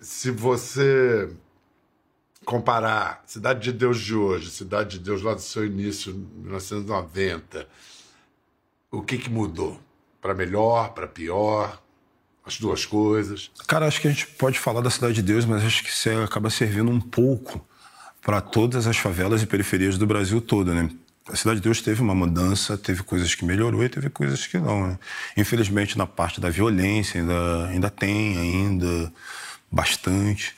Se 0.00 0.30
você 0.30 1.28
comparar 2.44 3.22
Cidade 3.26 3.60
de 3.60 3.72
Deus 3.72 4.00
de 4.00 4.14
hoje, 4.14 4.50
Cidade 4.50 4.98
de 4.98 5.04
Deus 5.04 5.22
lá 5.22 5.34
do 5.34 5.40
seu 5.40 5.66
início, 5.66 6.14
1990, 6.14 7.68
o 8.92 9.02
que, 9.02 9.18
que 9.18 9.28
mudou? 9.28 9.80
Para 10.20 10.34
melhor, 10.34 10.92
para 10.94 11.06
pior? 11.08 11.80
As 12.48 12.58
duas 12.58 12.86
coisas? 12.86 13.50
Cara, 13.66 13.86
acho 13.86 14.00
que 14.00 14.08
a 14.08 14.10
gente 14.10 14.26
pode 14.26 14.58
falar 14.58 14.80
da 14.80 14.88
Cidade 14.88 15.14
de 15.14 15.22
Deus, 15.22 15.44
mas 15.44 15.62
acho 15.62 15.84
que 15.84 15.90
isso 15.90 16.08
acaba 16.24 16.48
servindo 16.48 16.90
um 16.90 16.98
pouco 17.00 17.62
para 18.22 18.40
todas 18.40 18.86
as 18.86 18.96
favelas 18.96 19.42
e 19.42 19.46
periferias 19.46 19.98
do 19.98 20.06
Brasil 20.06 20.40
todo, 20.40 20.72
né? 20.72 20.88
A 21.30 21.36
Cidade 21.36 21.60
de 21.60 21.64
Deus 21.64 21.82
teve 21.82 22.00
uma 22.00 22.14
mudança, 22.14 22.78
teve 22.78 23.02
coisas 23.02 23.34
que 23.34 23.44
melhorou 23.44 23.84
e 23.84 23.88
teve 23.90 24.08
coisas 24.08 24.46
que 24.46 24.58
não, 24.58 24.88
né? 24.88 24.98
Infelizmente, 25.36 25.98
na 25.98 26.06
parte 26.06 26.40
da 26.40 26.48
violência 26.48 27.20
ainda, 27.20 27.66
ainda 27.68 27.90
tem, 27.90 28.38
ainda 28.38 29.12
bastante. 29.70 30.54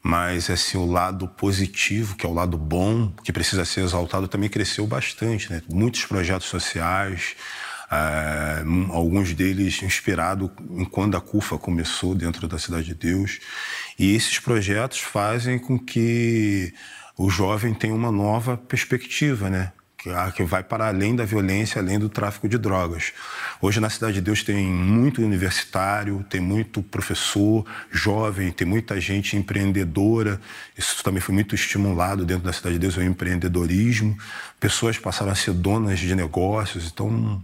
Mas, 0.00 0.48
assim, 0.48 0.78
o 0.78 0.86
lado 0.86 1.26
positivo, 1.26 2.14
que 2.14 2.24
é 2.24 2.28
o 2.28 2.32
lado 2.32 2.56
bom, 2.56 3.12
que 3.24 3.32
precisa 3.32 3.64
ser 3.64 3.80
exaltado, 3.80 4.28
também 4.28 4.48
cresceu 4.48 4.86
bastante, 4.86 5.52
né? 5.52 5.60
Muitos 5.68 6.04
projetos 6.04 6.46
sociais, 6.46 7.34
um- 8.66 8.92
alguns 8.92 9.34
deles 9.34 9.82
inspirados 9.82 10.50
em 10.70 10.84
quando 10.84 11.16
a 11.16 11.20
CUFA 11.20 11.58
começou 11.58 12.14
dentro 12.14 12.48
da 12.48 12.58
Cidade 12.58 12.86
de 12.86 12.94
Deus. 12.94 13.38
E 13.98 14.14
esses 14.14 14.38
projetos 14.38 14.98
fazem 14.98 15.58
com 15.58 15.78
que 15.78 16.72
o 17.16 17.28
jovem 17.28 17.74
tenha 17.74 17.94
uma 17.94 18.10
nova 18.10 18.56
perspectiva, 18.56 19.50
né? 19.50 19.72
Que, 19.98 20.10
a- 20.10 20.32
que 20.32 20.42
vai 20.42 20.64
para 20.64 20.88
além 20.88 21.14
da 21.14 21.24
violência, 21.24 21.80
além 21.80 21.96
do 21.96 22.08
tráfico 22.08 22.48
de 22.48 22.58
drogas. 22.58 23.12
Hoje 23.60 23.78
na 23.78 23.88
Cidade 23.88 24.14
de 24.14 24.20
Deus 24.20 24.42
tem 24.42 24.66
muito 24.66 25.22
universitário, 25.22 26.24
tem 26.28 26.40
muito 26.40 26.82
professor 26.82 27.64
jovem, 27.90 28.50
tem 28.50 28.66
muita 28.66 29.00
gente 29.00 29.36
empreendedora. 29.36 30.40
Isso 30.76 31.04
também 31.04 31.20
foi 31.20 31.34
muito 31.34 31.54
estimulado 31.54 32.24
dentro 32.24 32.42
da 32.44 32.52
Cidade 32.52 32.74
de 32.74 32.80
Deus, 32.80 32.96
o 32.96 33.02
empreendedorismo. 33.02 34.16
Pessoas 34.58 34.98
passaram 34.98 35.30
a 35.30 35.36
ser 35.36 35.52
donas 35.52 36.00
de 36.00 36.14
negócios, 36.16 36.90
então 36.92 37.40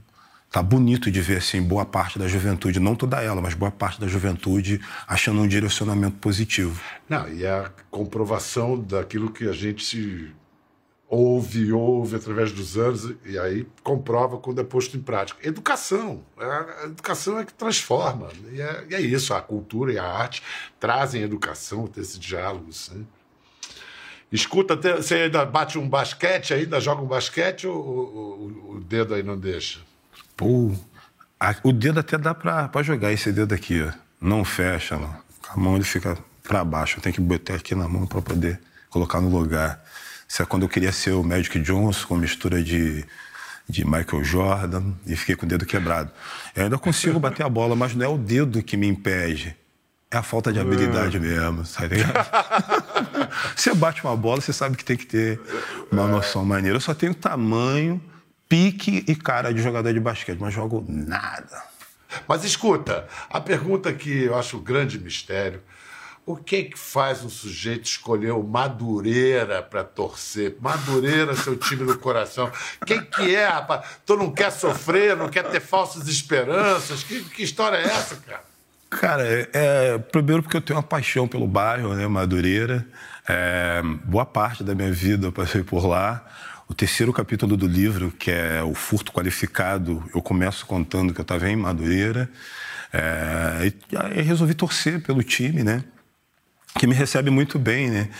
Tá 0.51 0.63
bonito 0.63 1.11
de 1.11 1.21
ver 1.21 1.39
assim 1.39 1.61
boa 1.63 1.85
parte 1.85 2.19
da 2.19 2.27
juventude, 2.27 2.81
não 2.81 2.95
toda 2.95 3.21
ela, 3.23 3.41
mas 3.41 3.53
boa 3.53 3.71
parte 3.71 4.01
da 4.01 4.09
juventude 4.09 4.81
achando 5.07 5.41
um 5.43 5.47
direcionamento 5.47 6.17
positivo. 6.17 6.81
Não, 7.09 7.29
e 7.31 7.47
a 7.47 7.71
comprovação 7.91 8.79
daquilo 8.81 9.31
que 9.31 9.47
a 9.47 9.53
gente 9.53 9.85
se 9.85 10.31
ouve 11.07 11.67
e 11.67 11.73
ouve 11.73 12.17
através 12.17 12.51
dos 12.51 12.79
anos, 12.79 13.15
e 13.27 13.39
aí 13.39 13.67
comprova 13.83 14.39
quando 14.39 14.61
é 14.61 14.65
posto 14.65 14.97
em 14.97 15.01
prática. 15.03 15.39
Educação. 15.47 16.23
A 16.39 16.85
educação 16.87 17.39
é 17.39 17.45
que 17.45 17.53
transforma. 17.53 18.29
E 18.51 18.61
é, 18.61 18.87
e 18.91 18.95
é 18.95 19.01
isso, 19.03 19.35
a 19.35 19.41
cultura 19.43 19.93
e 19.93 19.99
a 19.99 20.05
arte 20.05 20.43
trazem 20.81 21.23
educação, 21.23 21.87
ter 21.87 22.01
esse 22.01 22.19
diálogo. 22.19 22.71
Assim. 22.71 23.07
Escuta, 24.31 24.77
você 24.77 25.15
ainda 25.15 25.45
bate 25.47 25.79
um 25.79 25.89
basquete, 25.89 26.53
ainda 26.53 26.81
joga 26.81 27.01
um 27.03 27.07
basquete 27.07 27.67
ou 27.67 27.77
o, 27.77 28.73
o- 28.73 28.77
o 28.77 28.81
dedo 28.81 29.15
aí 29.15 29.23
não 29.23 29.39
deixa? 29.39 29.81
Pô, 30.39 30.73
a- 31.41 31.57
o 31.65 31.73
dedo 31.73 31.99
até 32.01 32.17
dá 32.17 32.33
pra, 32.33 32.69
pra 32.69 32.83
jogar 32.83 33.13
esse 33.13 33.33
dedo 33.33 33.53
aqui, 33.55 33.83
ó. 33.83 33.93
Não 34.21 34.45
fecha, 34.45 34.97
não. 34.97 35.15
A 35.51 35.57
mão 35.59 35.75
ele 35.75 35.85
fica 35.85 36.17
pra 36.45 36.65
baixo. 36.65 36.97
Eu 36.99 37.03
tenho 37.03 37.15
que 37.15 37.21
botar 37.21 37.55
aqui 37.57 37.75
na 37.75 37.89
mão 37.89 38.07
pra 38.07 38.23
poder 38.23 38.61
colocar 38.89 39.21
no 39.21 39.29
lugar. 39.29 39.83
Isso 40.29 40.41
é 40.43 40.47
quando 40.47 40.63
eu 40.63 40.69
queria 40.69 40.93
ser 40.93 41.11
o 41.11 41.25
Magic 41.25 41.59
Johnson 41.61 42.07
com 42.07 42.17
mistura 42.17 42.63
de, 42.63 43.05
de 43.69 43.85
Michael 43.85 44.23
Jordan 44.23 44.93
e 45.07 45.17
fiquei 45.17 45.35
com 45.35 45.45
o 45.45 45.49
dedo 45.49 45.67
quebrado. 45.67 46.11
Eu 46.55 46.65
ainda 46.65 46.79
consigo 46.79 47.19
bater 47.19 47.45
a 47.45 47.49
bola, 47.49 47.75
mas 47.75 47.95
não 47.97 48.05
é 48.07 48.09
o 48.09 48.17
dedo 48.17 48.63
que 48.63 48.77
me 48.77 48.87
impede. 48.87 49.57
É 50.11 50.17
a 50.19 50.23
falta 50.23 50.53
de 50.53 50.59
habilidade 50.61 51.19
mesmo, 51.21 51.65
tá 51.65 51.85
ligado? 51.87 52.29
você 53.57 53.75
bate 53.75 54.03
uma 54.05 54.17
bola, 54.17 54.41
você 54.41 54.53
sabe 54.55 54.77
que 54.77 54.85
tem 54.85 54.97
que 54.97 55.05
ter 55.07 55.41
uma 55.93 56.07
noção 56.07 56.45
maneira. 56.45 56.77
Eu 56.77 56.81
só 56.81 56.95
tenho 56.95 57.15
tamanho, 57.15 58.01
pique 58.49 59.05
e 59.07 59.15
cara 59.15 59.53
de 59.53 59.63
jogador 59.63 59.93
de 59.93 60.01
basquete, 60.01 60.39
mas 60.41 60.55
jogo 60.55 60.85
nada. 60.89 61.63
Mas 62.27 62.45
escuta, 62.45 63.07
a 63.29 63.41
pergunta 63.41 63.93
que 63.93 64.25
eu 64.25 64.37
acho 64.37 64.57
o 64.57 64.61
grande 64.61 64.99
mistério: 64.99 65.63
o 66.25 66.37
que 66.37 66.65
que 66.65 66.79
faz 66.79 67.25
um 67.25 67.29
sujeito 67.29 67.85
escolher 67.85 68.33
o 68.33 68.43
Madureira 68.43 69.63
para 69.63 69.85
torcer? 69.85 70.57
Madureira, 70.61 71.35
seu 71.35 71.57
time 71.57 71.85
do 71.85 71.99
coração. 71.99 72.51
Quem 72.85 73.03
que 73.03 73.35
é, 73.35 73.47
rapaz? 73.47 73.87
Tu 74.05 74.17
não 74.17 74.31
quer 74.31 74.51
sofrer, 74.51 75.17
não 75.17 75.29
quer 75.29 75.45
ter 75.45 75.61
falsas 75.61 76.09
esperanças? 76.09 77.03
Que, 77.03 77.23
que 77.25 77.43
história 77.43 77.77
é 77.77 77.85
essa, 77.85 78.17
cara? 78.17 78.49
Cara, 78.91 79.27
é, 79.27 79.49
é, 79.53 79.99
primeiro 79.99 80.43
porque 80.43 80.57
eu 80.57 80.63
tenho 80.63 80.79
uma 80.79 80.83
paixão 80.83 81.29
pelo 81.29 81.47
bairro, 81.47 81.95
né, 81.95 82.07
Madureira. 82.07 82.87
É, 83.29 83.83
boa 84.05 84.25
parte 84.25 84.65
da 84.65 84.75
minha 84.75 84.91
vida 84.91 85.27
eu 85.27 85.33
passei 85.33 85.63
por 85.63 85.87
lá. 85.87 86.25
O 86.69 86.75
terceiro 86.75 87.15
capítulo 87.15 87.57
do 87.57 87.67
livro, 87.67 88.13
que 88.13 88.31
é 88.31 88.63
o 88.63 88.75
furto 88.75 89.11
qualificado, 89.11 90.05
eu 90.15 90.21
começo 90.21 90.67
contando 90.67 91.15
que 91.15 91.21
eu 91.21 91.23
estava 91.23 91.49
em 91.49 91.57
Madureira. 91.57 92.31
É, 92.93 93.73
e 93.91 93.97
aí 93.97 94.21
resolvi 94.21 94.53
torcer 94.53 95.01
pelo 95.01 95.23
time, 95.23 95.65
né? 95.65 95.83
Que 96.79 96.87
me 96.87 96.95
recebe 96.95 97.31
muito 97.31 97.59
bem, 97.59 97.89
né? 97.89 98.11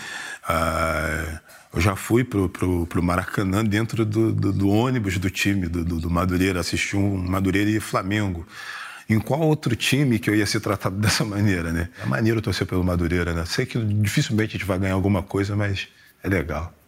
Ah, 0.47 1.39
eu 1.71 1.79
já 1.79 1.95
fui 1.95 2.23
pro, 2.23 2.49
pro, 2.49 2.87
pro 2.87 3.03
Maracanã 3.03 3.63
dentro 3.63 4.03
do, 4.03 4.33
do, 4.33 4.51
do, 4.51 4.67
ônibus 4.67 5.19
do 5.19 5.29
time 5.29 5.67
do, 5.67 5.83
do, 5.83 6.09
Madureira, 6.09 6.59
assisti 6.59 6.97
um 6.97 7.17
Madureira 7.17 7.69
e 7.69 7.79
Flamengo. 7.79 8.47
Em 9.07 9.19
qual 9.19 9.41
outro 9.41 9.75
time 9.75 10.17
que 10.17 10.27
eu 10.27 10.35
ia 10.35 10.45
ser 10.47 10.59
tratado 10.59 10.95
dessa 10.97 11.23
maneira, 11.23 11.71
né? 11.71 11.89
É 12.01 12.05
maneiro 12.07 12.41
torcer 12.41 12.65
pelo 12.65 12.83
Madureira, 12.83 13.31
né? 13.31 13.45
Sei 13.45 13.67
que 13.67 13.77
dificilmente 13.77 14.55
a 14.55 14.59
gente 14.59 14.65
vai 14.65 14.79
ganhar 14.79 14.95
alguma 14.95 15.21
coisa, 15.21 15.55
mas 15.55 15.87
é 16.23 16.27
legal 16.27 16.78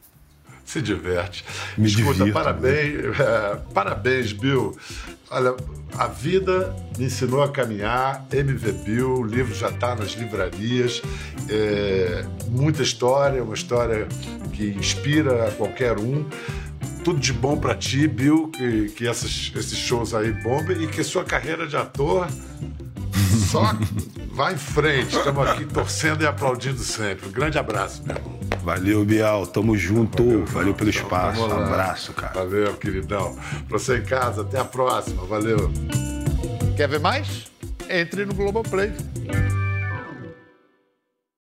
se 0.71 0.81
diverte. 0.81 1.43
Me 1.77 1.87
Escuta, 1.87 2.13
divirto, 2.13 2.33
parabéns, 2.33 3.19
é, 3.19 3.57
parabéns, 3.73 4.31
Bill. 4.31 4.77
Olha, 5.29 5.55
a 5.97 6.07
vida 6.07 6.73
me 6.97 7.05
ensinou 7.05 7.43
a 7.43 7.51
caminhar. 7.51 8.25
MV 8.31 8.71
Bill, 8.85 9.15
o 9.15 9.23
livro 9.23 9.53
já 9.53 9.69
está 9.69 9.95
nas 9.95 10.11
livrarias. 10.11 11.01
É, 11.49 12.23
muita 12.47 12.83
história, 12.83 13.43
uma 13.43 13.53
história 13.53 14.07
que 14.53 14.69
inspira 14.69 15.49
a 15.49 15.51
qualquer 15.51 15.97
um. 15.97 16.25
Tudo 17.03 17.19
de 17.19 17.33
bom 17.33 17.57
para 17.57 17.75
ti, 17.75 18.07
Bill, 18.07 18.47
que, 18.49 18.89
que 18.89 19.07
essas, 19.07 19.51
esses 19.55 19.77
shows 19.77 20.13
aí 20.13 20.31
bombem 20.31 20.83
e 20.83 20.87
que 20.87 21.03
sua 21.03 21.23
carreira 21.23 21.67
de 21.67 21.75
ator 21.75 22.27
só 23.49 23.75
vá 24.31 24.51
em 24.51 24.57
frente. 24.57 25.15
Estamos 25.15 25.47
aqui 25.47 25.65
torcendo 25.65 26.23
e 26.23 26.27
aplaudindo 26.27 26.79
sempre. 26.79 27.27
Um 27.27 27.31
grande 27.31 27.57
abraço, 27.57 28.03
meu 28.05 28.15
irmão. 28.15 28.39
Valeu, 28.63 29.03
Bial. 29.03 29.47
Tamo 29.47 29.77
junto. 29.77 30.23
Valeu, 30.23 30.45
Valeu 30.45 30.73
pelo 30.73 30.89
espaço. 30.89 31.41
Um 31.41 31.51
abraço, 31.51 32.13
cara. 32.13 32.33
Valeu, 32.33 32.73
queridão. 32.75 33.35
Pra 33.67 33.77
você 33.79 33.97
em 33.97 34.03
casa, 34.03 34.41
até 34.41 34.59
a 34.59 34.65
próxima. 34.65 35.23
Valeu. 35.25 35.71
Quer 36.75 36.87
ver 36.87 36.99
mais? 36.99 37.51
Entre 37.89 38.25
no 38.25 38.33
Globoplay. 38.33 38.93